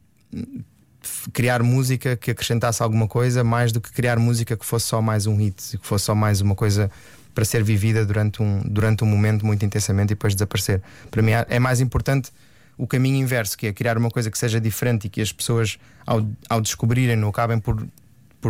[1.33, 5.25] criar música que acrescentasse alguma coisa mais do que criar música que fosse só mais
[5.25, 6.89] um hit, que fosse só mais uma coisa
[7.35, 10.81] para ser vivida durante um, durante um momento muito intensamente e depois desaparecer.
[11.11, 12.31] Para mim é mais importante
[12.77, 15.77] o caminho inverso, que é criar uma coisa que seja diferente e que as pessoas,
[16.05, 17.85] ao, ao descobrirem-no, acabem por,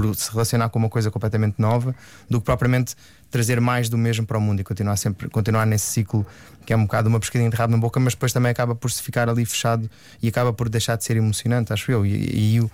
[0.02, 1.96] por se relacionar com uma coisa completamente nova,
[2.30, 2.96] do que propriamente
[3.32, 6.26] trazer mais do mesmo para o mundo e continuar sempre continuar nesse ciclo
[6.66, 8.92] que é um bocado uma pescadinha de rabo na boca, mas depois também acaba por
[8.92, 9.90] se ficar ali fechado
[10.22, 12.06] e acaba por deixar de ser emocionante, acho eu.
[12.06, 12.12] E,
[12.58, 12.72] e,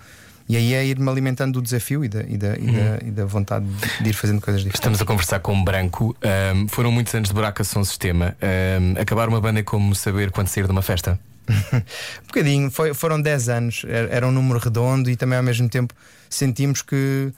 [0.48, 2.98] e aí é ir-me alimentando do desafio e da, e, da, e, da, uhum.
[3.06, 3.64] e da, vontade
[4.00, 4.80] de ir fazendo coisas diferentes.
[4.80, 6.16] Estamos a conversar com o Branco.
[6.54, 8.36] Um, foram muitos anos de buraca som sistema.
[8.42, 11.18] Um, acabar uma banda é como saber quando sair de uma festa?
[12.22, 15.94] um bocadinho, Foi, foram 10 anos, era um número redondo e também ao mesmo tempo
[16.28, 17.32] sentimos que.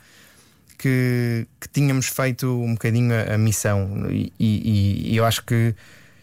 [0.78, 5.74] Que, que tínhamos feito um bocadinho a, a missão, e, e, e eu acho que,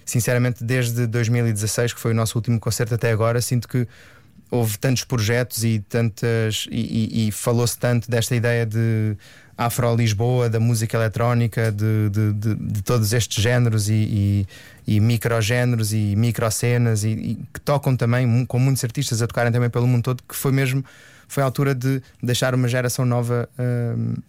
[0.05, 3.87] sinceramente, desde 2016, que foi o nosso último concerto até agora, sinto que
[4.53, 9.17] houve tantos projetos e tantas e, e, e falou-se tanto desta ideia de
[9.57, 13.93] Afro-Lisboa, da música eletrónica, de, de, de, de todos estes géneros e,
[14.87, 19.51] e, e microgéneros e microcenas e, e que tocam também com muitos artistas a tocarem
[19.51, 20.83] também pelo mundo todo, que foi mesmo
[21.27, 24.21] foi a altura de deixar uma geração nova uh,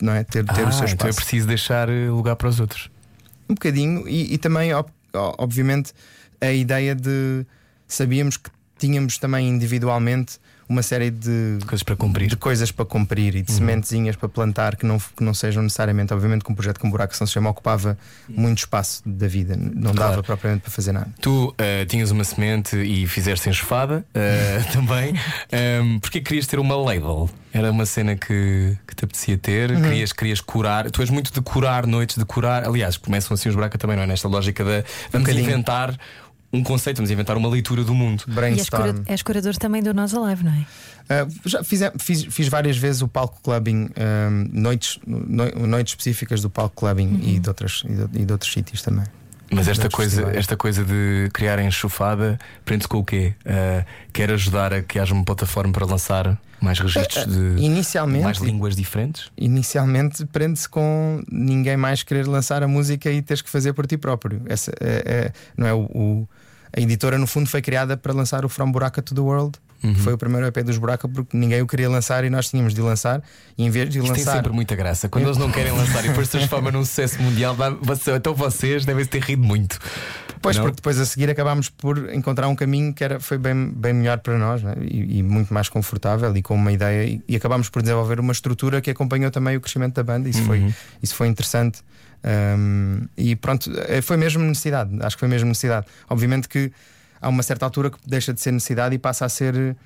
[0.00, 0.24] não é?
[0.24, 0.94] ter, ter ah, o seu espaço.
[0.94, 2.90] Então é preciso deixar eh, lugar para os outros.
[3.48, 4.70] Um bocadinho, e, e também,
[5.12, 5.92] obviamente,
[6.40, 7.44] a ideia de
[7.86, 10.38] sabíamos que tínhamos também individualmente
[10.70, 13.58] uma série de coisas para cumprir, de coisas para cumprir e de uhum.
[13.58, 17.14] sementezinhas para plantar que não, que não sejam necessariamente, obviamente, que um projeto como Buraco
[17.16, 20.12] São se chama ocupava muito espaço da vida, não claro.
[20.12, 21.08] dava propriamente para fazer nada.
[21.20, 21.54] Tu uh,
[21.88, 25.12] tinhas uma semente e fizeste enxofada uh, também.
[25.82, 27.28] Um, porque querias ter uma label?
[27.52, 29.82] Era uma cena que, que te apetecia ter, uhum.
[29.82, 30.88] querias, querias curar.
[30.88, 32.64] Tu és muito de curar noites, de curar.
[32.64, 34.06] Aliás, começam assim os Buraca também, não é?
[34.06, 35.98] Nesta lógica de vamos um inventar
[36.52, 38.24] um conceito, vamos inventar uma leitura do mundo.
[38.26, 39.02] Brainstorm.
[39.06, 41.24] E és, curador também do Nós Alive, não é?
[41.24, 46.40] Uh, já fiz, fiz, fiz, várias vezes o palco clubbing, um, noites, no, noites específicas
[46.42, 47.20] do palco clubbing uhum.
[47.22, 49.04] e, de outras, e, de, e de outros sítios também.
[49.52, 53.34] Mas esta coisa, esta coisa de criar enxofada prende-se com o quê?
[53.44, 58.38] Uh, quer ajudar a que haja uma plataforma para lançar mais registros de inicialmente, mais
[58.38, 59.30] línguas diferentes?
[59.36, 63.96] Inicialmente prende-se com ninguém mais querer lançar a música e teres que fazer por ti
[63.96, 64.42] próprio.
[64.46, 66.28] Essa é, é não é o, o,
[66.76, 69.94] a editora no fundo foi criada para lançar o From Buraca to the World Uhum.
[69.94, 72.74] Que foi o primeiro EP dos Buraca porque ninguém o queria lançar e nós tínhamos
[72.74, 73.22] de lançar.
[73.56, 74.24] E em vez de Isto lançar.
[74.24, 75.08] tem sempre muita graça.
[75.08, 77.56] Quando eles não querem lançar e depois se transforma num sucesso mundial,
[78.14, 79.78] então vocês devem ter rido muito.
[80.42, 80.64] Pois, não?
[80.64, 84.18] porque depois a seguir acabámos por encontrar um caminho que era, foi bem, bem melhor
[84.18, 84.74] para nós né?
[84.80, 87.04] e, e, muito mais confortável e com uma ideia.
[87.04, 90.28] E, e, acabámos por desenvolver uma estrutura que acompanhou também o crescimento da banda.
[90.28, 90.46] Isso, uhum.
[90.46, 91.80] foi, isso foi interessante.
[92.22, 94.90] Um, e pronto, eh, foi mesmo necessidade.
[95.00, 95.86] Acho que foi mesmo necessidade.
[96.08, 96.72] Obviamente que
[97.20, 99.76] há uma certa altura que deixa de ser necessidade e passa a ser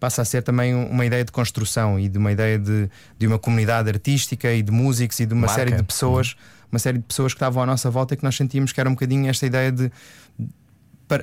[0.00, 3.38] passa a ser também uma ideia de construção e de uma ideia de, de uma
[3.38, 5.54] comunidade artística e de músicos e de uma Marca.
[5.54, 6.68] série de pessoas, uhum.
[6.72, 8.88] uma série de pessoas que estavam à nossa volta e que nós sentíamos que era
[8.88, 9.90] um bocadinho esta ideia de,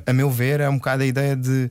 [0.05, 1.69] a meu ver, é um bocado a ideia de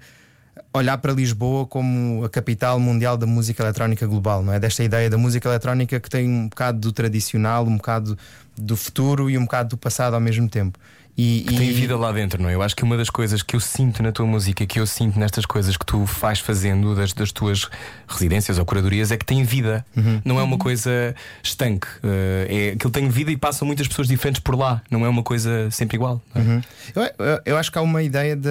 [0.73, 4.61] olhar para Lisboa como a capital mundial da música eletrónica global, não é?
[4.61, 8.17] Desta ideia da música eletrónica que tem um bocado do tradicional, um bocado
[8.57, 10.79] do futuro e um bocado do passado ao mesmo tempo.
[11.17, 12.55] E, que tem vida lá dentro, não é?
[12.55, 15.19] Eu acho que uma das coisas que eu sinto na tua música, que eu sinto
[15.19, 17.69] nestas coisas que tu faz fazendo das, das tuas
[18.09, 19.85] residências ou curadorias, é que tem vida.
[19.95, 20.23] Uhum.
[20.25, 21.87] Não é uma coisa estanque.
[22.03, 24.81] Uh, é, aquilo tem vida e passam muitas pessoas diferentes por lá.
[24.91, 26.23] Não é uma coisa sempre igual.
[26.35, 26.39] É?
[26.39, 26.63] Uhum.
[26.95, 28.49] Eu, eu, eu, acho que há uma ideia de.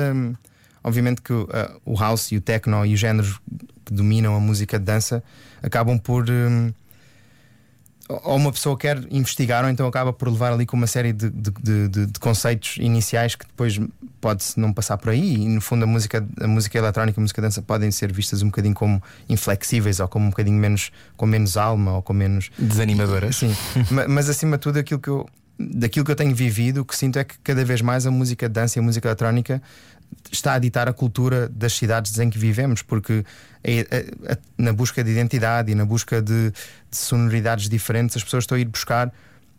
[0.84, 1.48] Obviamente que uh,
[1.86, 3.40] o house e o techno e os géneros
[3.86, 5.24] que dominam a música de dança
[5.62, 6.30] acabam por.
[6.30, 6.72] Um,
[8.10, 11.30] ou uma pessoa quer investigar, ou então acaba por levar ali com uma série de,
[11.30, 11.52] de,
[11.88, 13.80] de, de conceitos iniciais que depois
[14.20, 15.36] pode-se não passar por aí.
[15.36, 18.42] E no fundo, a música, a música eletrónica e a música dança podem ser vistas
[18.42, 22.50] um bocadinho como inflexíveis, ou como um bocadinho menos, com menos alma, ou com menos.
[22.58, 23.36] Desanimadoras.
[23.36, 23.56] Sim,
[24.10, 27.20] mas acima de tudo, aquilo que eu, daquilo que eu tenho vivido, o que sinto
[27.20, 29.62] é que cada vez mais a música dança e a música eletrónica
[30.32, 33.26] está a ditar a cultura das cidades em que vivemos, porque
[33.64, 38.44] é, é, na busca de identidade e na busca de, de, sonoridades diferentes, as pessoas
[38.44, 39.12] estão a ir buscar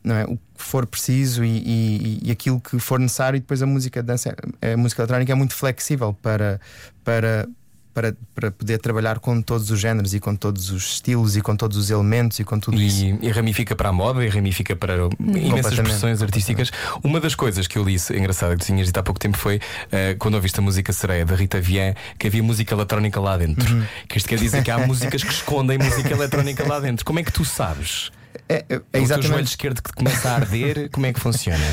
[0.05, 3.67] é, o que for preciso e, e, e, aquilo que for necessário, e depois a
[3.67, 6.61] música dança, a música eletrónica é muito flexível para,
[7.05, 7.49] para,
[7.93, 11.57] para, para poder trabalhar com todos os géneros e com todos os estilos e com
[11.57, 13.19] todos os elementos e com tudo e, isso.
[13.21, 16.71] E ramifica para a moda e ramifica para imensas expressões artísticas.
[17.03, 20.17] Uma das coisas que eu li, engraçada, que tinhas dito há pouco tempo, foi uh,
[20.19, 23.75] quando ouviste a música Sereia da Rita Vien, que havia música eletrónica lá dentro.
[23.75, 23.85] Uhum.
[24.09, 27.05] Que isto quer dizer que há músicas que escondem música eletrónica lá dentro.
[27.05, 28.11] Como é que tu sabes?
[28.49, 29.27] É, é, é exatamente...
[29.27, 31.65] o joelho esquerdo que começa a arder, como é que funciona?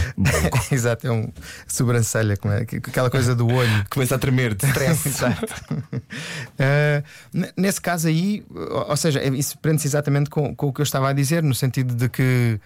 [0.71, 1.31] Exato, é um
[1.67, 3.85] sobrancelha, é, aquela coisa do olho.
[3.89, 5.07] Começa a tremer de stress.
[5.09, 5.45] Exato.
[5.83, 8.45] uh, nesse caso aí,
[8.87, 11.53] ou seja, é, isso prende-se exatamente com, com o que eu estava a dizer, no
[11.53, 12.59] sentido de que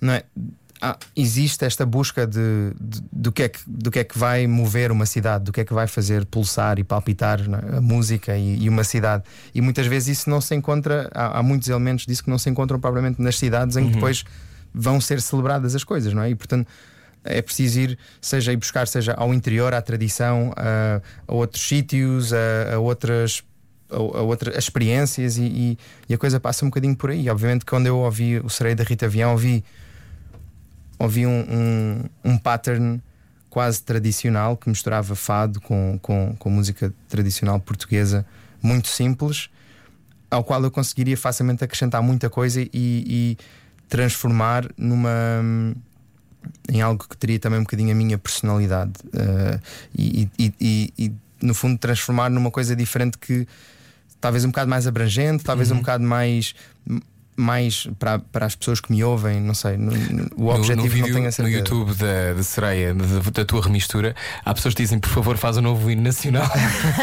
[0.00, 0.24] não é,
[0.82, 4.46] ah, existe esta busca de, de, do, que é que, do que é que vai
[4.46, 7.76] mover uma cidade, do que é que vai fazer pulsar e palpitar é?
[7.76, 9.24] a música e, e, uma cidade.
[9.54, 12.48] E muitas vezes isso não se encontra, há, há, muitos elementos disso que não se
[12.48, 13.94] encontram propriamente nas cidades em que uhum.
[13.94, 14.24] depois
[14.72, 16.30] vão ser celebradas as coisas, não é?
[16.30, 16.66] E portanto
[17.22, 22.32] é preciso ir, seja ir buscar, seja ao interior, à tradição, a, a outros sítios,
[22.32, 23.42] a, a outras
[23.90, 27.28] a, a outras experiências e, e, e, a coisa passa um bocadinho por aí.
[27.28, 29.62] Obviamente, quando eu ouvi o Sereio da Rita Avião, ouvi
[31.00, 33.02] ouvi um, um, um, pattern
[33.48, 38.24] quase tradicional que misturava fado com, com, com música tradicional portuguesa,
[38.62, 39.48] muito simples,
[40.30, 43.38] ao qual eu conseguiria facilmente acrescentar muita coisa e, e
[43.88, 45.10] transformar numa
[46.70, 49.60] em algo que teria também um bocadinho a minha personalidade uh,
[49.94, 53.46] e, e, e, e, no fundo transformar numa coisa diferente que
[54.20, 55.78] talvez um bocado mais abrangente, talvez uhum.
[55.78, 56.54] um bocado mais
[57.36, 60.82] mais para, para as pessoas que me ouvem, não sei, no, no, o objetivo no,
[60.84, 61.42] no vídeo, não tenho a certeza.
[61.42, 64.14] No YouTube da, da Sereia, da, da, tua remistura,
[64.44, 66.48] há pessoas que dizem, por favor, faz o novo hino nacional.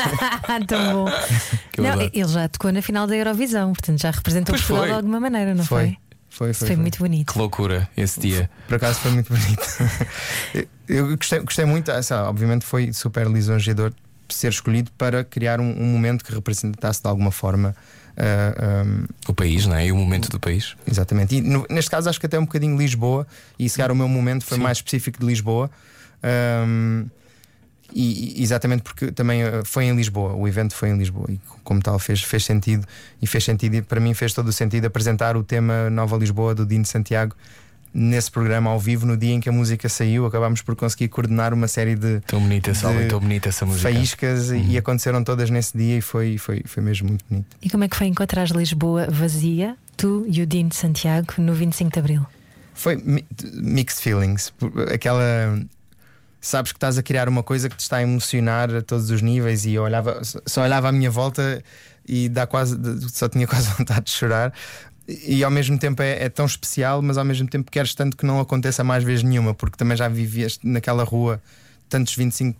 [0.67, 1.05] Tão bom.
[1.77, 4.89] Não, ele já tocou na final da Eurovisão, portanto já representou pois Portugal foi.
[4.89, 5.85] de alguma maneira, não foi?
[5.85, 5.97] Foi.
[6.29, 7.33] Foi, foi, foi, muito bonito.
[7.33, 8.49] Que loucura esse dia.
[8.67, 9.59] Por acaso foi muito bonito.
[10.87, 11.91] eu gostei, gostei muito,
[12.27, 13.91] obviamente foi super lisonjeador
[14.29, 17.75] ser escolhido para criar um, um momento que representasse de alguma forma
[18.17, 18.21] Uh,
[18.57, 19.85] ah, um, o país, não é?
[19.85, 20.75] E o momento do país.
[20.89, 21.35] Exatamente.
[21.35, 23.27] E no, neste caso acho que até um bocadinho Lisboa,
[23.59, 24.63] e se calhar o meu momento foi Sim.
[24.63, 25.69] mais específico de Lisboa.
[26.67, 27.05] Um,
[27.93, 31.81] e, exatamente porque também ah, foi em Lisboa, o evento foi em Lisboa e como
[31.81, 32.85] tal fez, fez sentido
[33.21, 36.53] e fez sentido e para mim fez todo o sentido apresentar o tema Nova Lisboa
[36.53, 37.35] do Dino Santiago
[37.97, 41.51] nesse programa ao vivo, no dia em que a música saiu, acabámos por conseguir coordenar
[41.51, 42.19] uma série de.
[42.21, 43.91] Tão bonita, de tão bonita essa música.
[43.91, 44.67] Faíscas uhum.
[44.69, 47.57] e aconteceram todas nesse dia e foi, foi, foi mesmo muito bonito.
[47.59, 51.53] E como é que foi encontrar Lisboa vazia, tu e o Dino de Santiago, no
[51.53, 52.25] 25 de Abril?
[52.75, 53.01] Foi
[53.55, 54.53] mixed feelings.
[54.93, 55.59] Aquela.
[56.39, 59.23] Sabes que estás a criar uma coisa que te está a emocionar a todos os
[59.23, 61.63] níveis e eu olhava, só olhava à minha volta
[62.07, 62.77] e dá quase,
[63.11, 64.53] só tinha quase vontade de chorar
[65.07, 68.25] e ao mesmo tempo é, é, tão especial, mas ao mesmo tempo queres tanto que
[68.25, 71.41] não aconteça mais vez nenhuma, porque também já vivias naquela rua
[71.89, 72.59] tantos 25.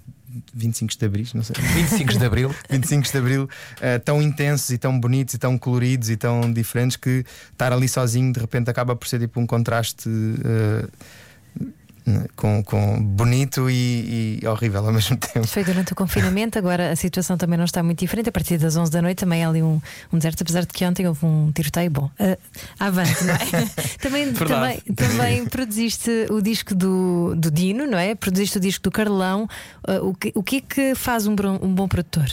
[0.53, 1.55] 25 de Abril, não sei.
[1.55, 2.55] 25 de Abril.
[2.69, 6.97] 25 de Abril, uh, tão intensos e tão bonitos e tão coloridos e tão diferentes
[6.97, 10.07] que estar ali sozinho de repente acaba por ser tipo um contraste.
[10.07, 10.88] Uh,
[12.35, 15.45] com, com bonito e, e, horrível ao mesmo tempo.
[15.45, 18.29] Foi durante o confinamento, agora a situação também não está muito diferente.
[18.29, 20.85] A partir das 11 da noite também há ali um, um deserto, apesar de que
[20.85, 22.09] ontem houve um tiroteio bom.
[22.19, 22.37] Uh,
[22.79, 23.37] avante, não é?
[23.99, 28.15] também, também, também produziste o disco do, do Dino, não é?
[28.15, 29.47] Produziste o disco do Carlão.
[29.87, 32.29] Uh, o, que, o que é que faz um, um bom produtor?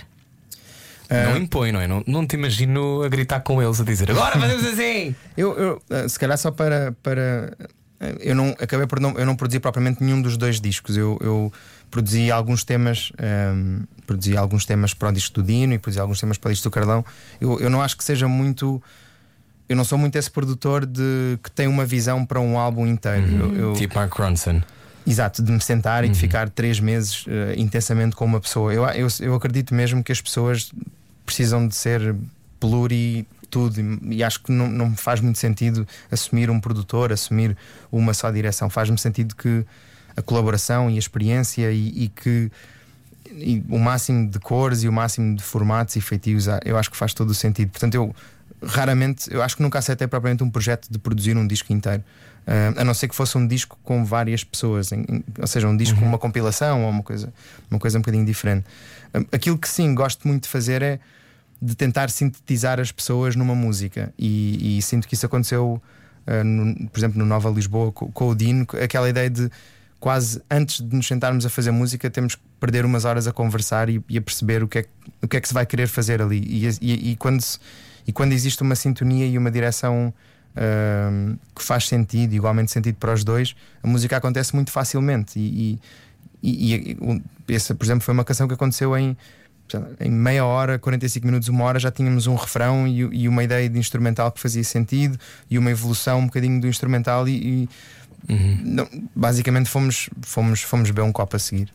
[1.11, 1.87] Não impõe, não é?
[1.87, 5.15] Não, não te imagino a gritar com eles, a dizer agora fazemos assim.
[5.37, 7.57] eu, eu, se calhar só para, para
[8.21, 10.97] eu não acabei por não, eu não produzi propriamente nenhum dos dois discos.
[10.97, 11.53] Eu, eu
[11.91, 16.01] produzi alguns temas, um, ehm, produzi alguns temas para o disco do Dino e produzi
[16.01, 17.05] alguns temas para o disco do Carlão.
[17.41, 18.83] Eu, eu não acho que seja muito.
[19.69, 23.27] Eu não sou muito esse produtor de que tem uma visão para um álbum inteiro.
[23.27, 23.55] Uhum.
[23.55, 24.61] Eu, eu, tipo Mark Ronson.
[25.07, 26.09] Exato, de me sentar uhum.
[26.09, 26.21] e de uhum.
[26.21, 28.73] ficar três meses uh, intensamente com uma pessoa.
[28.73, 30.73] Eu, eu, eu acredito mesmo que as pessoas
[31.25, 32.15] precisam de ser
[32.59, 37.57] pluri tudo e, e acho que não, não faz muito sentido assumir um produtor, assumir
[37.93, 38.69] uma só direção.
[38.69, 39.65] Faz-me sentido que
[40.17, 42.51] a colaboração e a experiência e, e que
[43.31, 46.97] e o máximo de cores e o máximo de formatos e feitios, eu acho que
[46.97, 47.71] faz todo o sentido.
[47.71, 48.15] Portanto, eu
[48.63, 52.03] raramente, eu acho que nunca aceitei propriamente um projeto de produzir um disco inteiro.
[52.47, 55.67] Uh, a não ser que fosse um disco com várias pessoas, em, em, ou seja,
[55.67, 57.33] um disco com uma compilação ou uma coisa,
[57.71, 58.67] uma coisa um bocadinho diferente.
[59.15, 61.01] Uh, aquilo que sim gosto muito de fazer é
[61.61, 65.81] de tentar sintetizar as pessoas numa música, e, e sinto que isso aconteceu,
[66.27, 69.51] uh, no, por exemplo, no Nova Lisboa com, com o Dino, aquela ideia de
[70.05, 73.89] quase antes de nos sentarmos a fazer música, temos que perder umas horas a conversar
[73.89, 74.87] e, e a perceber o que, é,
[75.23, 76.43] o que é que se vai querer fazer ali.
[76.47, 77.59] E, e, e quando, se,
[78.07, 80.13] e quando existe uma sintonia e uma direção
[80.55, 85.39] uh, que faz sentido, igualmente sentido para os dois, a música acontece muito facilmente.
[85.39, 85.79] E,
[86.43, 86.99] e,
[87.49, 89.17] e, essa, por exemplo, foi uma canção que aconteceu em,
[90.01, 93.69] em meia hora, 45 minutos, uma hora, já tínhamos um refrão e, e uma ideia
[93.69, 95.19] de instrumental que fazia sentido
[95.51, 97.69] e uma evolução um bocadinho do instrumental e,
[98.29, 98.61] uhum.
[98.65, 101.73] não, basicamente fomos, fomos, fomos beber um copo a seguir.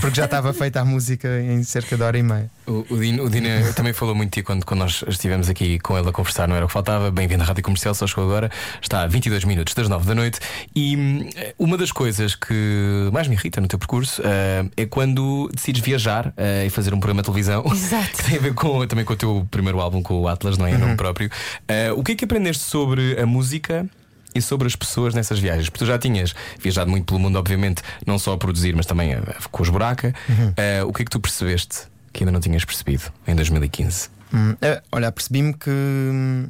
[0.00, 2.50] Porque já estava feita a música em cerca de hora e meia.
[2.66, 5.78] O, o, Dino, o Dino também falou muito de ti quando, quando nós estivemos aqui
[5.78, 7.10] com ele a conversar, não era o que faltava.
[7.10, 8.50] Bem-vindo à Rádio Comercial, só chegou agora.
[8.80, 10.38] Está a 22 minutos das 9 da noite.
[10.74, 15.50] E hum, uma das coisas que mais me irrita no teu percurso uh, é quando
[15.54, 17.64] decides viajar uh, e fazer um programa de televisão.
[17.72, 18.10] Exato.
[18.20, 20.66] Que tem a ver com, também com o teu primeiro álbum, com o Atlas, não
[20.66, 20.72] é?
[20.72, 20.78] Uhum.
[20.78, 21.30] Nome próprio.
[21.62, 23.86] Uh, o que é que aprendeste sobre a música?
[24.34, 25.68] E sobre as pessoas nessas viagens.
[25.68, 29.14] Porque tu já tinhas viajado muito pelo mundo, obviamente, não só a produzir, mas também
[29.14, 30.14] a, com os buraca.
[30.28, 30.48] Uhum.
[30.48, 34.10] Uh, o que é que tu percebeste que ainda não tinhas percebido em 2015?
[34.32, 35.70] Hum, é, olha, percebi-me que.
[35.70, 36.48] Hum,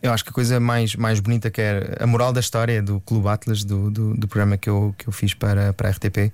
[0.00, 3.00] eu acho que a coisa mais, mais bonita que é a moral da história do
[3.00, 6.18] Clube Atlas, do, do, do programa que eu, que eu fiz para, para a RTP,
[6.18, 6.30] uh,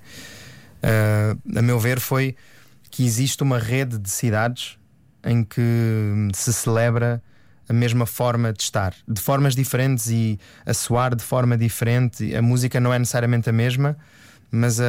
[0.83, 2.35] eh, a meu ver, foi
[2.91, 4.77] que existe uma rede de cidades
[5.23, 5.61] em que
[6.33, 7.21] se celebra
[7.69, 12.35] a mesma forma de estar, de formas diferentes e a soar de forma diferente.
[12.35, 13.95] A música não é necessariamente a mesma,
[14.51, 14.83] mas a,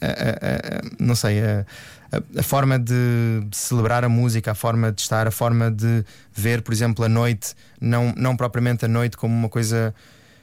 [0.00, 5.28] a, a, a não sei, a, forma de celebrar a música, a forma de estar,
[5.28, 9.48] a forma de ver, por exemplo, a noite, não, não propriamente a noite como uma
[9.48, 9.94] coisa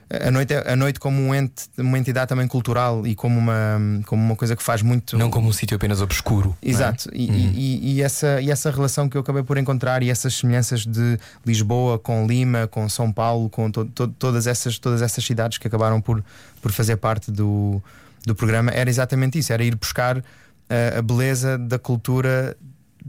[0.09, 4.01] a noite, é, a noite como um ente, uma entidade também cultural e como uma,
[4.05, 5.17] como uma coisa que faz muito.
[5.17, 6.55] Não como um sítio apenas obscuro.
[6.61, 6.69] É?
[6.69, 7.09] Exato.
[7.11, 7.17] É?
[7.17, 7.51] E, uhum.
[7.53, 11.19] e, e, essa, e essa relação que eu acabei por encontrar e essas semelhanças de
[11.45, 15.67] Lisboa com Lima, com São Paulo, com to, to, todas, essas, todas essas cidades que
[15.67, 16.23] acabaram por,
[16.61, 17.81] por fazer parte do,
[18.25, 20.23] do programa, era exatamente isso: era ir buscar
[20.69, 22.55] a, a beleza da cultura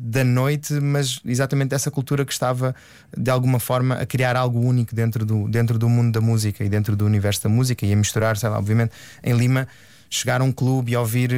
[0.01, 2.75] da noite, mas exatamente dessa cultura que estava
[3.17, 6.69] de alguma forma a criar algo único dentro do, dentro do mundo da música e
[6.69, 9.67] dentro do universo da música e a misturar, sei lá, obviamente, em Lima,
[10.09, 11.33] chegar a um clube e ouvir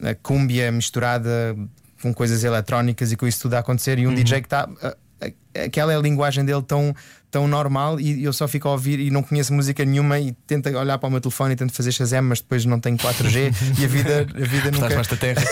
[0.00, 1.56] eh, a cúmbia misturada
[2.00, 4.16] com coisas eletrónicas e com isso tudo a acontecer e um uhum.
[4.16, 4.68] DJ que está
[5.54, 6.94] aquela é a linguagem dele tão,
[7.32, 10.68] tão normal e eu só fico a ouvir e não conheço música nenhuma e tento
[10.68, 13.84] olhar para o meu telefone e tento fazer Shazam, mas depois não tenho 4G e
[13.84, 14.88] a vida, a vida nunca.
[14.88, 15.42] Estás da terra.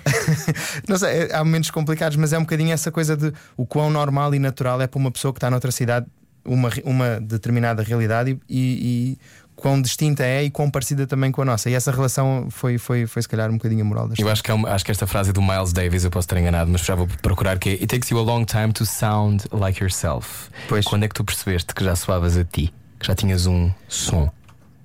[0.88, 4.34] não sei, há momentos complicados, mas é um bocadinho essa coisa de o quão normal
[4.34, 6.06] e natural é para uma pessoa que está noutra cidade
[6.44, 9.18] uma, uma determinada realidade e, e
[9.56, 11.70] quão distinta é e quão parecida também com a nossa.
[11.70, 14.42] E essa relação foi, foi, foi se calhar um bocadinho a moral das Eu acho
[14.42, 16.82] que, é acho que esta frase é do Miles Davis, eu posso estar enganado, mas
[16.82, 20.50] já vou procurar que é It takes you a long time to sound like yourself.
[20.68, 20.84] Pois.
[20.84, 22.72] Quando é que tu percebeste que já soavas a ti?
[22.98, 24.30] Que já tinhas um som?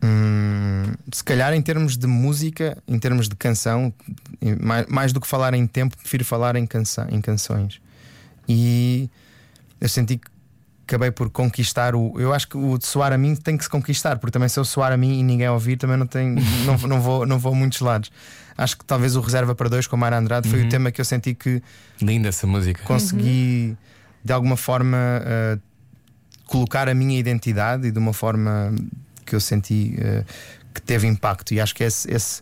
[0.03, 3.93] Hum, se calhar em termos de música, em termos de canção,
[4.61, 7.81] mais, mais do que falar em tempo, prefiro falar em, canção, em canções.
[8.47, 9.09] E
[9.81, 10.29] eu senti que
[10.89, 12.19] acabei por conquistar o.
[12.19, 14.59] Eu acho que o de soar a mim tem que se conquistar, porque também se
[14.59, 17.53] eu soar a mim e ninguém ouvir, também não, tem, não, não, vou, não vou
[17.53, 18.11] a muitos lados.
[18.57, 20.65] Acho que talvez o Reserva para Dois com Mara Andrade foi uhum.
[20.65, 21.61] o tema que eu senti que.
[22.01, 22.81] Linda essa música.
[22.83, 23.77] Consegui, uhum.
[24.25, 25.61] de alguma forma, uh,
[26.45, 28.73] colocar a minha identidade e de uma forma
[29.25, 30.25] que eu senti uh,
[30.73, 31.53] que teve impacto.
[31.53, 32.41] E acho que esse, esse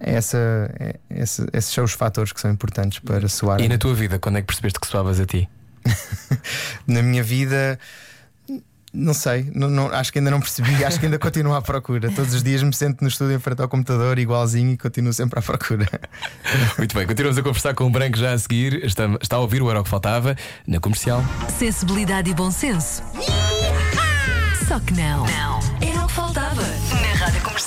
[0.00, 0.38] é essa,
[0.78, 3.60] é, esse, esses são os fatores que são importantes para soar.
[3.60, 5.48] E na tua vida, quando é que percebeste que soavas a ti?
[6.86, 7.78] na minha vida.
[8.92, 12.10] Não sei, não, não, acho que ainda não percebi, acho que ainda continuo à procura.
[12.10, 15.38] Todos os dias me sento no estúdio em frente ao computador, igualzinho, e continuo sempre
[15.38, 15.86] à procura.
[16.78, 18.84] Muito bem, continuamos a conversar com o Branco já a seguir.
[18.84, 20.36] Está, está a ouvir o Era o que Faltava
[20.66, 21.22] na comercial.
[21.58, 23.02] Sensibilidade e bom senso.
[24.66, 25.26] Só que não.
[25.26, 25.60] Não.
[25.80, 26.77] Era o que faltava.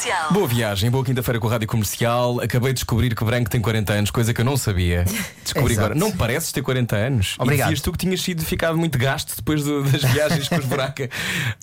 [0.02, 0.34] Comercial.
[0.34, 2.42] Boa viagem, boa quinta-feira com a Rádio Comercial.
[2.42, 5.06] Acabei de descobrir que Branco tem 40 anos, coisa que eu não sabia.
[5.44, 5.94] Descobri agora.
[5.94, 7.36] Não pareces ter 40 anos.
[7.38, 7.72] Obrigado.
[7.72, 11.06] E tu que tinhas sido ficado muito gasto depois do, das viagens com os buraca.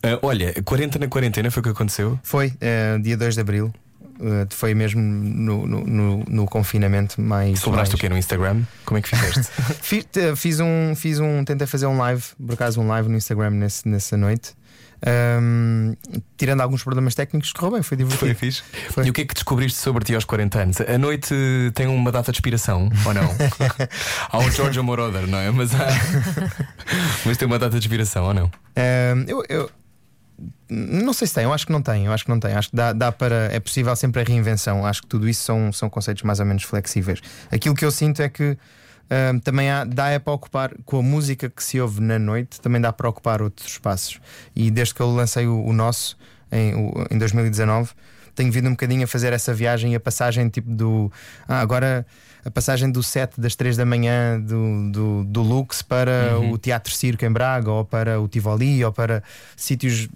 [0.04, 2.18] Uh, olha, 40 na quarentena foi o que aconteceu?
[2.22, 3.72] Foi, uh, dia 2 de abril.
[4.20, 7.58] Uh, foi mesmo no, no, no, no confinamento mais.
[7.58, 7.94] Celebraste mais...
[7.94, 8.62] o quê no Instagram?
[8.84, 9.52] Como é que fizeste?
[9.82, 11.44] fiz, fiz, um, fiz um.
[11.44, 14.57] Tentei fazer um live, por acaso, um live no Instagram nesse, nessa noite.
[15.06, 15.94] Ahm,
[16.36, 18.18] tirando alguns problemas técnicos, correu bem, foi divertido.
[18.26, 18.62] Foi fixe.
[18.90, 19.06] Foi.
[19.06, 20.80] E o que é que descobriste sobre ti aos 40 anos?
[20.80, 21.34] A noite
[21.74, 23.22] tem uma data de expiração, ou não?
[24.30, 25.50] há um George Moroder, não é?
[25.50, 25.86] Mas, há...
[27.24, 28.50] Mas tem uma data de expiração, ou não?
[28.76, 29.70] Ahm, eu, eu-
[30.70, 32.52] não sei se tem, eu acho que não tem, eu acho que não tem.
[32.52, 33.48] Acho que dá, dá para.
[33.52, 34.84] É possível sempre a reinvenção.
[34.86, 37.20] Acho que tudo isso são, são conceitos mais ou menos flexíveis.
[37.50, 38.56] Aquilo que eu sinto é que
[39.10, 42.60] ahm, também há, dá é para ocupar com a música que se ouve na noite,
[42.60, 44.20] também dá para ocupar outros espaços.
[44.54, 46.16] E desde que eu lancei o, o nosso
[46.50, 47.90] em, o- em 2019,
[48.34, 51.10] tenho vindo um bocadinho a fazer essa viagem e a passagem tipo do.
[51.48, 52.06] Ah, agora
[52.44, 56.94] a passagem do 7 das 3 da manhã do, do, do Lux para o Teatro
[56.94, 59.22] Circo em Braga ou para o Tivoli ou para
[59.56, 60.08] sítios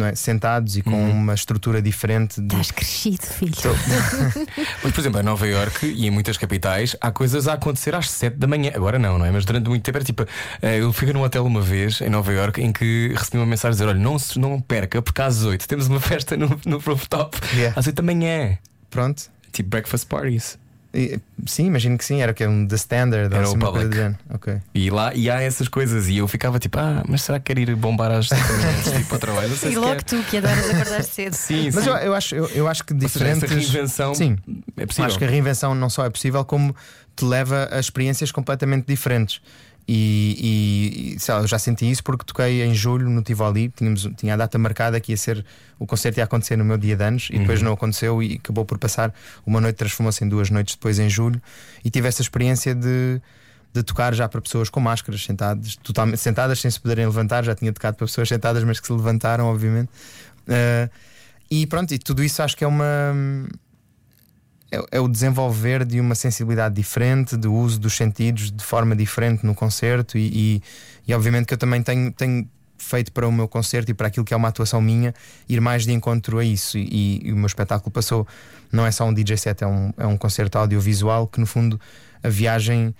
[0.00, 2.40] não é, sentados e com uma estrutura diferente.
[2.40, 2.46] De...
[2.54, 3.52] Estás crescido, filho.
[4.82, 8.10] Mas, por exemplo, em Nova Iorque e em muitas capitais há coisas a acontecer às
[8.10, 8.72] 7 da manhã.
[8.74, 9.30] Agora não, não é?
[9.30, 10.24] Mas durante muito tempo era tipo.
[10.62, 13.70] eh, Eu fui num hotel uma vez em Nova Iorque em que recebi uma mensagem
[13.70, 17.36] a dizer: olha, não, não perca, porque às 8 temos uma festa no, no rooftop.
[17.54, 17.78] Yeah.
[17.78, 18.58] Às 8 da manhã.
[18.88, 19.24] Pronto.
[19.52, 20.58] Tipo breakfast parties.
[20.92, 23.88] E- sim, imagino que sim, era que um The Standard Era o assim, uma Public.
[23.90, 24.18] do género.
[24.34, 24.58] Ok.
[24.74, 26.08] E lá e há essas coisas.
[26.08, 28.68] E eu ficava tipo, ah, mas será que quer ir bombar às 7 da manhã
[28.78, 29.48] antes de ir para o trabalho?
[29.50, 30.02] Não sei E se logo quer.
[30.02, 31.34] tu que adoras acordar cedo.
[31.34, 31.90] Sim, Mas sim.
[31.90, 33.48] eu, eu acho, eu, eu acho que Ou seja, diferentes.
[33.50, 34.36] reinvenção Sim,
[34.76, 35.06] é possível.
[35.06, 36.74] Acho que a reinvenção não só é possível, como
[37.14, 39.40] te leva a experiências completamente diferentes.
[39.92, 44.08] E, e- e, lá, eu já senti isso porque toquei em julho no Tivoli, tínhamos,
[44.16, 45.44] tinha a data marcada que ia ser
[45.80, 47.40] o concerto ia acontecer no meu dia de anos e Uhum.
[47.40, 49.12] depois não aconteceu e acabou por passar.
[49.44, 51.42] Uma noite transformou-se em duas noites depois em julho
[51.84, 53.20] e tive essa experiência de,
[53.72, 57.42] de tocar já para pessoas com máscaras, sentadas, totalmente sentadas sem se poderem levantar.
[57.44, 59.88] Já tinha tocado para pessoas sentadas, mas que se levantaram, obviamente.
[60.48, 60.88] Ah,
[61.50, 63.12] e pronto, e tudo isso acho que é uma
[64.70, 69.44] é, é o desenvolver de uma sensibilidade diferente, de uso dos sentidos de forma diferente
[69.44, 70.62] no concerto e, e,
[71.08, 72.48] e obviamente que eu também tenho, tenho
[72.78, 75.14] feito para o meu concerto e para aquilo que é uma atuação minha
[75.48, 76.78] ir mais de encontro a isso.
[76.78, 78.26] E, e o meu espetáculo passou
[78.72, 81.80] não é só um DJ set, é um, é um concerto audiovisual que no fundo
[82.22, 82.94] a viagem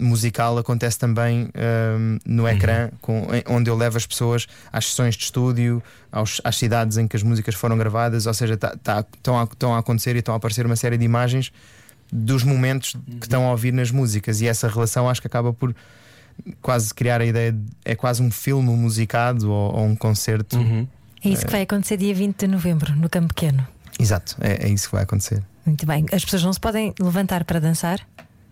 [0.00, 1.48] musical acontece também
[1.98, 6.56] hum, no ecrã, com, onde eu levo as pessoas às sessões de estúdio, aos- às
[6.56, 9.78] cidades em que as músicas foram gravadas, ou seja, tá- tá- estão a, estão a
[9.78, 11.52] acontecer e estão a aparecer uma série de imagens
[12.12, 15.74] dos momentos que estão a ouvir nas músicas, e essa relação acho que acaba por
[16.60, 20.58] quase criar a ideia de, é quase um filme musicado ou, ou um concerto.
[20.58, 20.86] Uhum.
[21.24, 23.66] É isso que vai acontecer dia 20 de novembro, no Campo Pequeno.
[23.98, 25.42] Exato, é, é isso que vai acontecer.
[25.64, 26.04] Muito bem.
[26.12, 28.00] As pessoas não se podem levantar para dançar,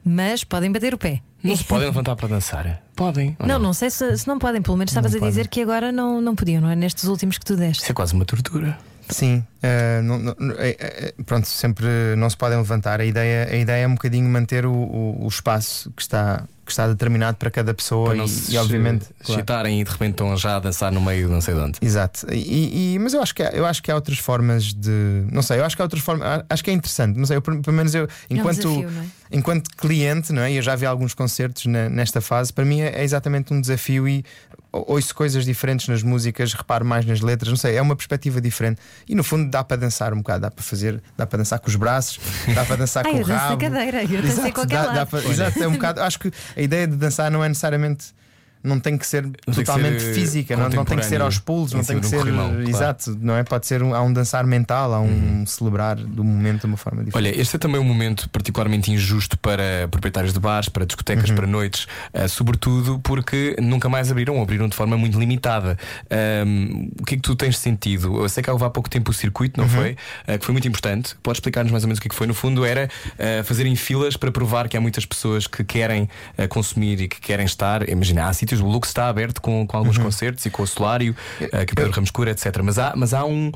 [0.05, 1.21] mas podem bater o pé.
[1.43, 2.83] Não se podem levantar para dançar.
[2.95, 3.37] Podem.
[3.39, 5.91] ou Não, não sei se, se não podem, pelo menos estavas a dizer que agora
[5.91, 6.77] não, não podiam, não é?
[6.77, 7.83] Nestes últimos que tu deste.
[7.83, 8.79] Isso é quase uma tortura.
[9.09, 11.87] Sim, eh, não- não- é- é- pronto, sempre
[12.17, 13.01] não se podem levantar.
[13.01, 16.71] A ideia, a ideia é um bocadinho manter o, o- o espaço que está, que
[16.71, 19.05] está determinado para cada pessoa Para não e, se e, obviamente.
[19.23, 19.69] se claro.
[19.69, 21.79] e de repente estão já a dançar no meio de não sei de onde.
[21.83, 25.25] Exato, e, e- mas eu acho, que há, eu acho que há outras formas de.
[25.31, 26.45] Não sei, eu acho que há outras formas.
[26.49, 29.07] Acho que é interessante, não sei, eu, pelo menos eu, enquanto, desafio, não é?
[29.33, 30.53] enquanto cliente, não é?
[30.53, 34.09] Eu já vi alguns concertos na- nesta fase, para mim é, é exatamente um desafio
[34.09, 34.25] e
[34.73, 38.81] ouço coisas diferentes nas músicas, reparo mais nas letras, não sei, é uma perspectiva diferente.
[39.09, 41.69] E no fundo dá para dançar um bocado, dá para fazer, dá para dançar com
[41.69, 42.19] os braços,
[42.55, 43.59] dá para dançar com o rabo.
[43.59, 46.01] cadeira, eu Exato, dá- dá para- exato, é um bocado.
[46.01, 48.07] Acho que a ideia de dançar não é necessariamente.
[48.65, 51.39] Não tem que ser que totalmente ser, eh, física, não, não tem que ser aos
[51.39, 52.17] pulos, não tem que um ser.
[52.19, 52.69] corrimão, claro.
[52.69, 53.43] Exato, não é?
[53.43, 57.05] Pode ser um, há um dançar mental, há um celebrar do momento de uma forma
[57.05, 57.17] diferente.
[57.35, 61.37] Olha, este é também um momento particularmente injusto para proprietários de bares, para discotecas, Uhum.
[61.37, 65.77] para noites, eh, sobretudo porque nunca mais abriram, ou abriram de forma muito limitada.
[66.11, 68.23] Ahm, o que é que tu tens sentido?
[68.23, 69.67] Eu sei que houve há pouco tempo o circuito, Uhum.
[69.67, 69.97] não foi?
[70.27, 71.17] Eh, que foi muito importante.
[71.23, 72.27] Podes explicar-nos mais ou menos o que é que foi?
[72.27, 72.89] No fundo, era
[73.19, 76.09] eh, fazerem filas para provar que há muitas pessoas que querem
[76.49, 77.89] consumir e que querem estar.
[77.89, 79.83] Imagina, há sítios, o Lux está aberto com, com Uhum.
[79.85, 82.61] alguns concertos e com o Solário, eh, que é o Pedro Ramos Cura, etc.
[82.63, 83.51] Mas há, mas há um.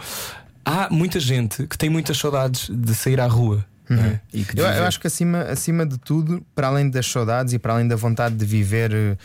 [0.65, 3.65] Há muita gente que tem muitas saudades de sair à rua.
[3.89, 4.21] não é?
[4.55, 7.87] Eu, eu acho que acima, acima de tudo, para além das saudades e para além
[7.87, 9.17] da vontade de viver eh,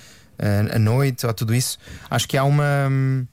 [0.76, 1.78] a noite ou tudo isso,
[2.10, 2.88] acho que há uma.
[2.90, 3.26] hum,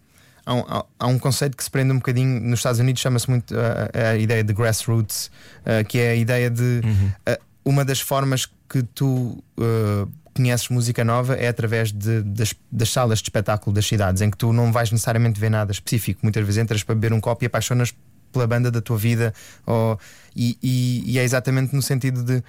[0.47, 0.65] Há um,
[0.99, 4.17] há- um conceito que se prende um bocadinho nos Estados Unidos, chama-se muito eh, a
[4.17, 5.31] ideia de grassroots,
[5.67, 6.81] eh, que é a ideia de
[7.27, 10.07] eh, uma das formas que tu eh,
[10.39, 14.37] conheces música nova é através de- das, das salas de espetáculo das cidades, em que
[14.37, 16.21] tu não vais necessariamente ver nada específico.
[16.23, 17.95] Muitas vezes entras para beber um copo e apaixonas
[18.33, 19.35] pela banda da tua vida,
[19.67, 19.99] ou,
[20.37, 22.43] e, e- e é exatamente no sentido de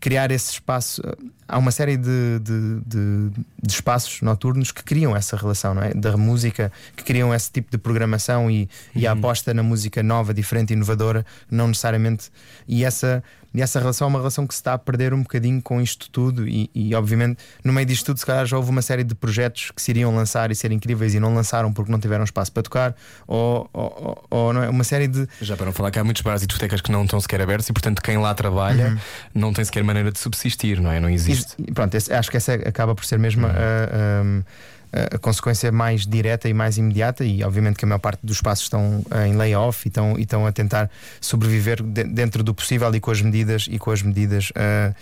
[0.00, 1.00] criar esse espaço.
[1.48, 3.30] Há uma série de, de, de,
[3.62, 5.94] de espaços noturnos que criam essa relação, não é?
[5.94, 10.34] Da música, que criam esse tipo de programação e, e a aposta na música nova,
[10.34, 12.30] diferente, inovadora, não necessariamente.
[12.66, 13.22] E essa,
[13.56, 16.10] e essa relação é uma relação que se está a perder um bocadinho com isto
[16.10, 16.46] tudo.
[16.46, 19.70] E, e, obviamente, no meio disto tudo, se calhar já houve uma série de projetos
[19.70, 22.62] que se iriam lançar e ser incríveis e não lançaram porque não tiveram espaço para
[22.62, 22.94] tocar,
[23.26, 24.68] ou, ou, ou não é?
[24.68, 25.26] uma série de.
[25.40, 27.66] Já para não falar que há muitos bares e discotecas que não estão sequer abertos
[27.68, 29.00] e, portanto, quem lá trabalha
[29.34, 31.00] não tem sequer maneira de subsistir, não é?
[31.00, 31.35] Não existe.
[31.58, 36.06] E, pronto, esse- acho que essa acaba por ser mesmo a, a- a consequência mais
[36.06, 39.86] direta e mais imediata, e obviamente que a maior parte dos espaços estão em layoff
[39.86, 43.66] e estão, e estão a tentar sobreviver de- dentro do possível e com as medidas
[43.70, 44.52] e com as medidas.
[44.54, 44.94] eh,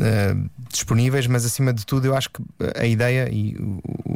[0.00, 0.34] eh,
[0.72, 2.40] disponíveis, mas acima de tudo, eu acho que
[2.76, 3.56] a ideia e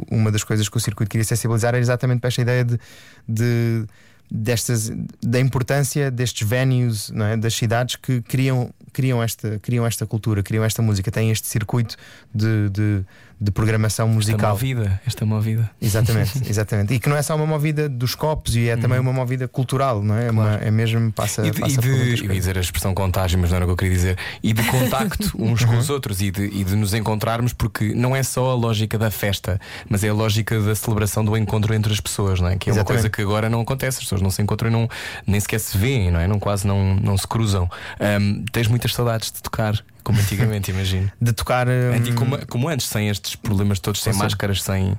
[0.09, 2.79] uma das coisas que o circuito queria sensibilizar era exatamente para esta ideia de,
[3.27, 3.83] de-
[4.31, 7.37] destas da importância destes venues, não é?
[7.37, 11.95] das cidades que criam, criam, esta, criam esta cultura, criam esta música, têm este circuito
[12.33, 13.05] de, de,
[13.39, 14.51] de programação Esta musical.
[14.51, 15.69] movida, esta movida.
[15.81, 16.93] Exatamente, exatamente.
[16.93, 20.01] E que não é só uma movida dos copos, e é também uma movida cultural,
[20.01, 20.27] não é?
[20.27, 21.47] É uma- é mesmo passa, Uhum.
[21.47, 21.89] E de, passa e de-
[22.25, 24.17] eu ia dizer a expressão contágio, mas não era o que eu queria dizer.
[24.41, 28.15] E de contacto uns com os outros e de, e de nos encontrarmos, porque não
[28.15, 29.59] é só a lógica da festa,
[29.89, 32.57] mas é a lógica da celebração do encontro entre as pessoas, não é?
[32.57, 33.01] Que é uma Exatamente.
[33.01, 34.89] coisa que agora não acontece, pessoas não se encontram e não,
[35.25, 36.27] nem sequer se veem, não é?
[36.27, 37.69] Não, quase não, não se cruzam.
[37.99, 41.11] Ahm, tens muitas saudades de tocar, como antigamente, imagino.
[41.21, 41.67] De tocar.
[41.67, 44.23] hum, Anti- como, como antes, sem estes problemas todos, sem certeza.
[44.23, 44.97] máscaras, sem,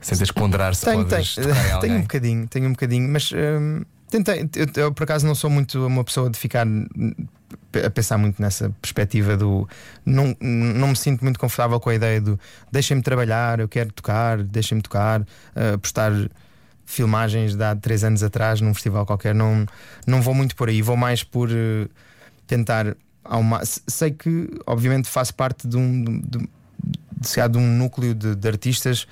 [0.00, 3.08] sem teres que ponderar se Tenho, podes tenho, tocar tenho um bocadinho, tenho um bocadinho,
[3.08, 4.48] mas hum, tentei.
[4.56, 6.66] Eu, eu, por acaso não sou muito uma pessoa de ficar
[7.84, 9.68] a pensar muito nessa perspectiva do.
[10.04, 12.38] Não, não me sinto muito confortável com a ideia do
[12.70, 16.12] deixem-me trabalhar, eu quero tocar, deixem-me tocar, uh, postar
[16.84, 19.34] filmagens de há três anos atrás num festival qualquer.
[19.34, 19.66] Não,
[20.06, 21.88] não vou muito por aí, vou mais por uh,
[22.46, 22.96] tentar.
[23.24, 26.02] Ao ma- Sei que, obviamente, faço parte de um.
[26.04, 26.48] De, de,
[27.20, 29.06] de, de um núcleo de, de artistas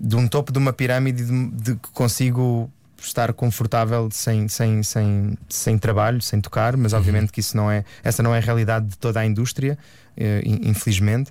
[0.00, 2.70] de um topo de uma pirâmide de, que consigo
[3.02, 7.84] estar confortável sem, sem, sem, sem trabalho, sem tocar, mas obviamente que isso não é
[8.02, 9.78] essa não é a realidade de toda a indústria,
[10.16, 11.30] eh, in- infelizmente.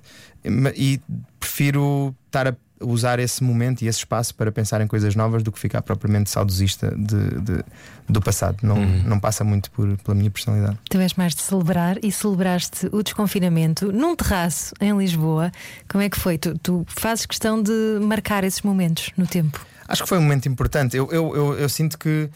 [0.76, 1.00] E
[1.38, 5.50] prefiro estar a usar esse momento e esse espaço para pensar em coisas novas do
[5.50, 7.64] que ficar propriamente saudosista de, de-
[8.08, 8.56] do passado.
[8.62, 10.78] Não, não passa muito por, pela minha personalidade.
[10.88, 15.50] Tu és mais de celebrar e celebraste o desconfinamento num terraço em Lisboa.
[15.88, 16.38] Como é que foi?
[16.38, 19.64] Tu, tu fazes questão de marcar esses momentos no tempo.
[19.86, 20.96] Acho que foi um momento importante.
[20.96, 22.28] Eu, eu, eu, eu sinto que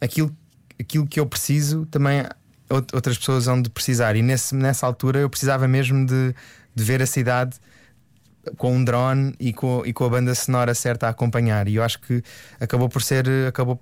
[0.00, 0.34] aquilo,
[0.80, 2.24] aquilo que eu preciso também
[2.68, 4.16] out- outras pessoas vão de precisar.
[4.16, 6.34] E nesse, nessa altura eu precisava mesmo de,
[6.74, 7.56] de ver a cidade
[8.56, 11.68] com um drone e com, e com a banda sonora certa a acompanhar.
[11.68, 12.22] E eu acho que
[12.60, 13.26] acabou por ser.
[13.48, 13.80] Acabou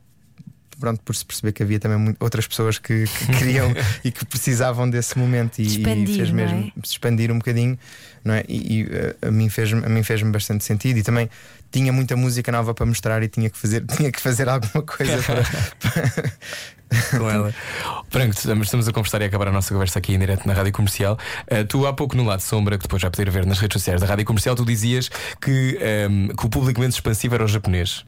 [0.81, 4.91] Pronto, por se perceber que havia também outras pessoas que, que queriam e que precisavam
[4.91, 6.47] desse momento e, e Expandir, fez não é?
[6.47, 7.79] mesmo se expandir um bocadinho,
[8.25, 8.43] não é?
[8.49, 11.31] E, e, eh, a mim fez a mim fez-me bastante sentido e também
[11.71, 15.23] tinha muita música nova para mostrar e tinha que fazer tinha que fazer alguma coisa
[15.79, 16.33] para,
[17.19, 17.55] com ela.
[18.11, 20.73] Pronto, estamos a conversar e a acabar a nossa conversa aqui em direto na Rádio
[20.73, 21.19] Comercial.
[21.51, 24.01] Uh, tu, há pouco no lado sombra, que depois vai poder ver nas redes sociais
[24.01, 25.79] da Rádio Comercial, tu dizias que,
[26.09, 28.05] um, que o público menos expansivo era o japonês.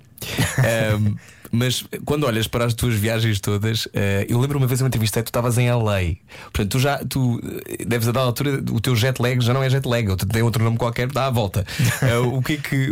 [0.98, 1.16] Um,
[1.54, 3.90] mas quando olhas para as tuas viagens todas, uh,
[4.28, 6.16] eu lembro uma vez eu entrevistei, tu estavas em LA.
[6.44, 9.62] Portanto, tu já tu eh, deves a dar altura, o teu jet lag já não
[9.62, 11.64] é jet lag, ou tem outro nome qualquer, dá a volta.
[12.02, 12.90] Uh, o que é que,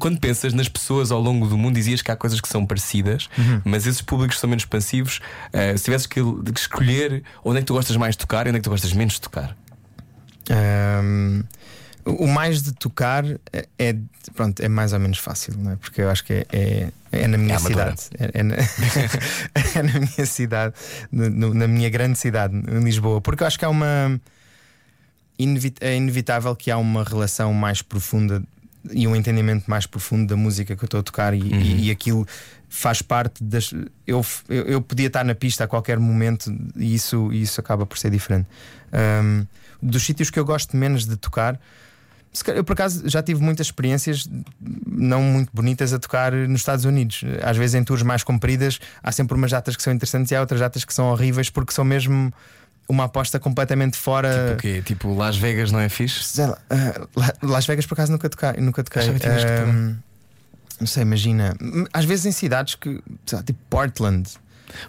[0.00, 3.28] quando pensas nas pessoas ao longo do mundo, dizias que há coisas que são parecidas,
[3.64, 5.20] mas esses públicos são menos expansivos.
[5.76, 8.58] Se tivesses que, que escolher onde é que tu gostas mais de tocar e onde
[8.58, 9.56] é que tu gostas menos de tocar?
[10.50, 11.44] Ahm,
[12.04, 13.96] o mais de tocar é, é-
[14.34, 15.76] pronto, é mais ou menos fácil, não é?
[15.76, 18.00] Porque eu acho que é, é, é na minha É cidade.
[18.18, 18.54] É, é na,
[19.74, 20.74] é na minha cidade,
[21.10, 23.20] no- na minha grande cidade, em Lisboa.
[23.20, 24.20] Porque eu acho que há uma.
[25.80, 28.42] É inevitável que há uma relação mais profunda
[28.92, 31.90] e um entendimento mais profundo da música que eu estou a tocar e, e- e
[31.90, 32.26] aquilo
[32.68, 33.72] faz parte das.
[34.06, 37.98] Eu, eu, eu podia estar na pista a qualquer momento e isso, isso acaba por
[37.98, 38.46] ser diferente.
[38.92, 39.44] Ahm,
[39.82, 41.58] dos sítios que eu gosto menos de tocar.
[42.54, 44.26] Eu, por acaso, já tive muitas experiências
[44.86, 47.22] não muito bonitas a tocar nos Estados Unidos.
[47.42, 50.40] Às vezes, em tours mais compridas, há sempre umas datas que são interessantes e há
[50.40, 52.32] outras datas que são horríveis porque são mesmo
[52.88, 54.54] uma aposta completamente fora.
[54.54, 54.82] O quê?
[54.84, 56.24] Tipo, Las Vegas não é fixe?
[56.24, 56.58] Sei lá,
[57.14, 58.60] La- Las Vegas, por acaso, nunca toquei.
[58.62, 59.02] Nunca toquei.
[59.68, 59.96] Ahm,
[60.80, 61.54] não sei, imagina.
[61.92, 64.28] Às vezes em cidades que, lá, tipo Portland.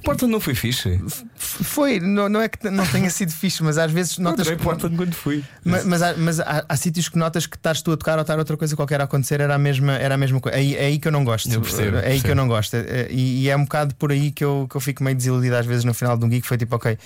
[0.04, 1.00] Portland não foi fixe.
[1.36, 4.56] Foi, não, não é que não tenha sido fixe, mas às vezes notas que.
[4.58, 5.44] Portland quando fui.
[5.64, 8.22] Ma- Mas, há, mas há, há sítios que notas que estás tu a tocar ou
[8.22, 10.58] estar outra coisa qualquer a acontecer, era a mesma, era a mesma coisa.
[10.58, 11.52] É, aí- é aí que eu não gosto.
[11.52, 12.76] Eu percebo, é aí que eu não gosto.
[12.76, 15.56] É- E, e é um bocado por aí que eu, que eu fico meio desiludido
[15.56, 16.46] às vezes no final de um gig.
[16.46, 16.98] Foi tipo, ok,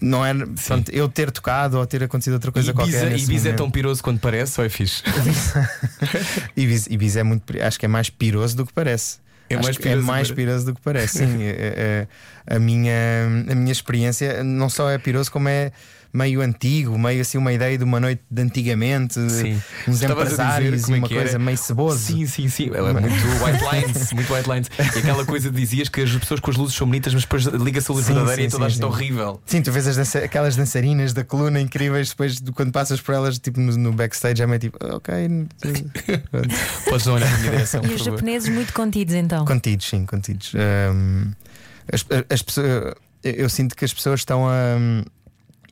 [0.00, 3.12] não era pronto, eu ter tocado ou ter acontecido outra coisa Ibiza, qualquer.
[3.18, 3.56] Ibiza é momento.
[3.56, 5.02] tão piroso quanto parece ou é fixe?
[6.56, 9.18] Ibiza, Ibiza é muito, acho que é mais piroso do que parece.
[9.50, 11.18] É mais que é do mais que piroso do que parece.
[11.18, 12.06] Sim, É-
[12.48, 12.92] é- a, minha,
[13.50, 15.70] a minha experiência não só é piroso, como é
[16.12, 19.60] meio antigo, meio assim uma ideia de uma noite de antigamente, Sim.
[19.86, 21.14] uns Estavas a empresários e é uma era?
[21.16, 21.98] coisa meio ceboso.
[21.98, 22.70] Sim, sim, sim.
[22.74, 24.70] Ela é muito white lines, muito white lines.
[24.78, 27.44] E aquela coisa de dizias que as pessoas com as luzes são bonitas, mas depois
[27.44, 28.88] liga-se a luz Sim, verdadeira sim, e toda a gente é sim.
[28.90, 29.42] horrível.
[29.46, 33.14] Sim, tu vês as dança- aquelas dançarinas da coluna incríveis, depois de- quando passas por
[33.14, 35.14] elas, tipo no, no backstage, é meio tipo, ok.
[36.30, 36.48] pronto.
[36.88, 37.82] Podes não olhar na minha direção.
[37.82, 38.16] E os favor.
[38.16, 39.44] japoneses muito contidos então.
[39.44, 40.52] Contidos, sim, contidos.
[40.54, 41.32] Ahm,
[41.92, 42.66] as, as pessoas,
[43.22, 44.54] eu- eu sinto que as pessoas estão a.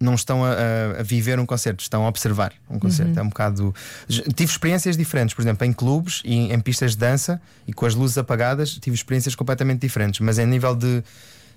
[0.01, 0.51] Não estão a,
[0.99, 3.19] a- viver um concerto, estão a observar um concerto.
[3.19, 3.75] É um bocado.
[4.09, 7.95] Tive experiências diferentes, por exemplo, em clubes e em pistas de dança e com as
[7.95, 10.21] luzes apagadas, tive experiências completamente diferentes.
[10.21, 11.03] Mas em nível de,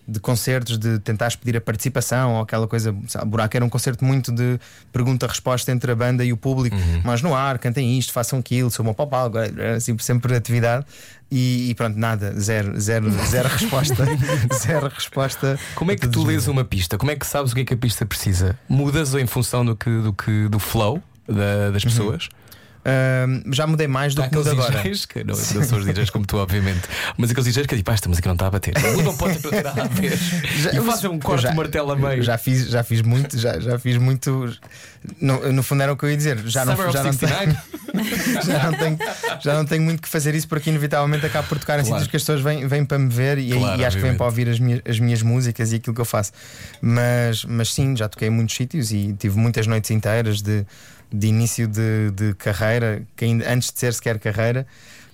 [0.09, 2.95] de concertos, de tentares pedir a participação ou aquela coisa.
[3.07, 4.59] Sabe, buraco era um concerto muito de
[4.91, 6.75] pergunta-resposta entre a banda e o público.
[7.03, 9.31] Mas no ar, cantem isto, façam aquilo, sou uma papal,
[9.75, 10.85] assim, sempre atividade.
[11.31, 14.03] E, e pronto, nada, zero, zero, zero resposta.
[14.57, 15.59] zero resposta.
[15.75, 16.97] Como é que tu lês uma pista?
[16.97, 18.57] Como é que sabes o que é que a pista precisa?
[18.67, 22.29] Mudas ou em função do que do, que, do flow da- das pessoas?
[22.85, 24.83] Ahm, já mudei mais do Há que mudo aqueles agora.
[24.83, 26.81] DJs que não, não são os DJs como tu, obviamente,
[27.17, 28.73] mas aqueles DJs que tipo, ah, esta música não está a bater.
[28.95, 30.19] Mudam pode ter para tirar a vez.
[30.61, 32.23] Já- E fazem um eu corte já- martelo a meio.
[32.23, 34.53] Já fiz, já fiz muito, já, já fiz muito.
[35.19, 36.37] No, no fundo era o que eu ia dizer.
[36.45, 37.45] Já não, já, não 69?
[37.45, 38.97] tenho, já, não tenho,
[39.41, 42.03] já não tenho muito que fazer isso porque inevitavelmente acabo por tocar em Claro.
[42.03, 44.15] sítios que as pessoas vêm, vêm para me ver e, Claro, e acho que vêm
[44.15, 46.31] para ouvir as minhas, as minhas músicas e aquilo que eu faço.
[46.81, 50.65] Mas, mas sim, já toquei em muitos sítios e tive muitas noites inteiras de,
[51.11, 54.65] de início de, de carreira, que ainda, antes de ser sequer carreira.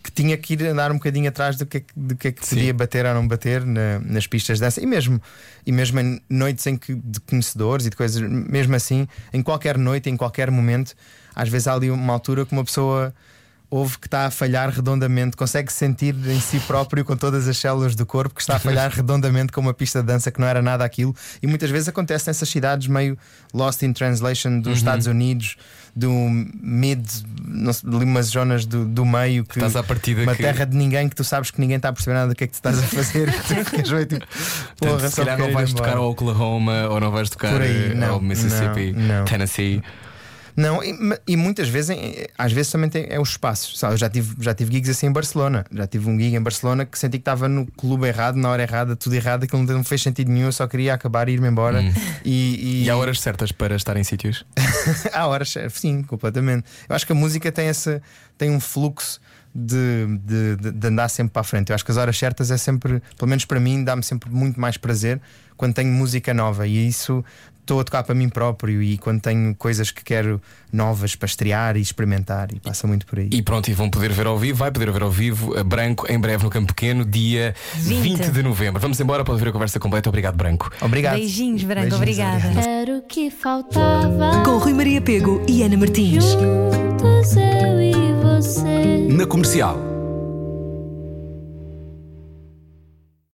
[0.03, 2.31] Que tinha que ir andar um bocadinho atrás do que é que, do que, é
[2.31, 2.57] que Sim.
[2.57, 5.19] podia bater ou não bater na- nas pistas de dança e mesmo,
[5.65, 9.79] e mesmo em noites em que de conhecedores e de coisas, mesmo assim, em qualquer
[9.79, 10.93] noite, em qualquer momento,
[11.35, 13.11] às vezes há ali uma altura que uma pessoa
[13.67, 17.95] ouve que está a falhar redondamente, consegue sentir em si próprio com todas as células
[17.95, 20.61] do corpo que está a falhar redondamente com uma pista de dança que não era
[20.61, 23.17] nada aquilo, e muitas vezes acontece nessas cidades meio
[23.51, 25.57] lost in translation dos Estados Unidos,
[25.95, 26.11] do
[26.61, 27.05] mid,
[27.47, 30.65] não sei, ali umas zonas do, do meio que Estás à partida uma que- terra
[30.65, 32.53] de ninguém que tu sabes que ninguém está a perceber nada do que é que
[32.53, 33.31] tu estás a fazer.
[33.31, 34.25] tu tipo,
[34.77, 35.85] Portanto, se calhar não vais embora.
[35.85, 39.25] tocar ao Oklahoma ou não vais tocar aí, eh, não, ao Mississippi, não, não.
[39.25, 39.81] Tennessee.
[40.55, 40.95] Não, e,
[41.27, 41.95] e muitas vezes,
[42.37, 43.77] às vezes também tem, é os espaços.
[43.77, 43.93] Sabe?
[43.93, 45.65] Eu já tive, já tive gigs assim em Barcelona.
[45.71, 48.61] Já tive um gig em Barcelona que senti que estava no clube errado, na hora
[48.63, 51.81] errada, tudo errado, aquilo não fez sentido nenhum, eu só queria acabar e ir-me embora.
[52.23, 54.45] E, E há horas certas para estar em sítios.
[55.13, 56.65] Há horas, sim, completamente.
[56.87, 58.01] Eu acho que a música tem, essa,
[58.37, 59.19] tem um fluxo
[59.53, 60.05] de,
[60.57, 61.69] de- de andar sempre para a frente.
[61.69, 64.59] Eu acho que as horas certas é sempre, pelo menos para mim, dá-me sempre muito
[64.59, 65.19] mais prazer
[65.57, 67.23] quando tenho música nova e isso
[67.65, 70.39] estou a tocar para mim próprio e quando tenho coisas que quero
[70.71, 73.29] novas para estrear e experimentar e passa muito por aí.
[73.31, 76.05] E pronto, e vão poder ver ao vivo, vai poder ver ao vivo, a Branco,
[76.09, 78.79] em breve no Campo Pequeno, dia 20, 20 de novembro.
[78.79, 80.09] Vamos embora para ver a conversa completa.
[80.09, 80.71] Obrigado, Branco.
[80.81, 81.15] Obrigado.
[81.15, 82.47] Beijinhos, Branco, Beijinhos, obrigada.
[82.47, 82.67] obrigado.
[82.67, 84.43] Era o que faltava.
[84.43, 86.23] Com Rui Maria Pego e Ana Martins.
[86.23, 89.07] Juntos eu e você.
[89.09, 89.94] Na comercial.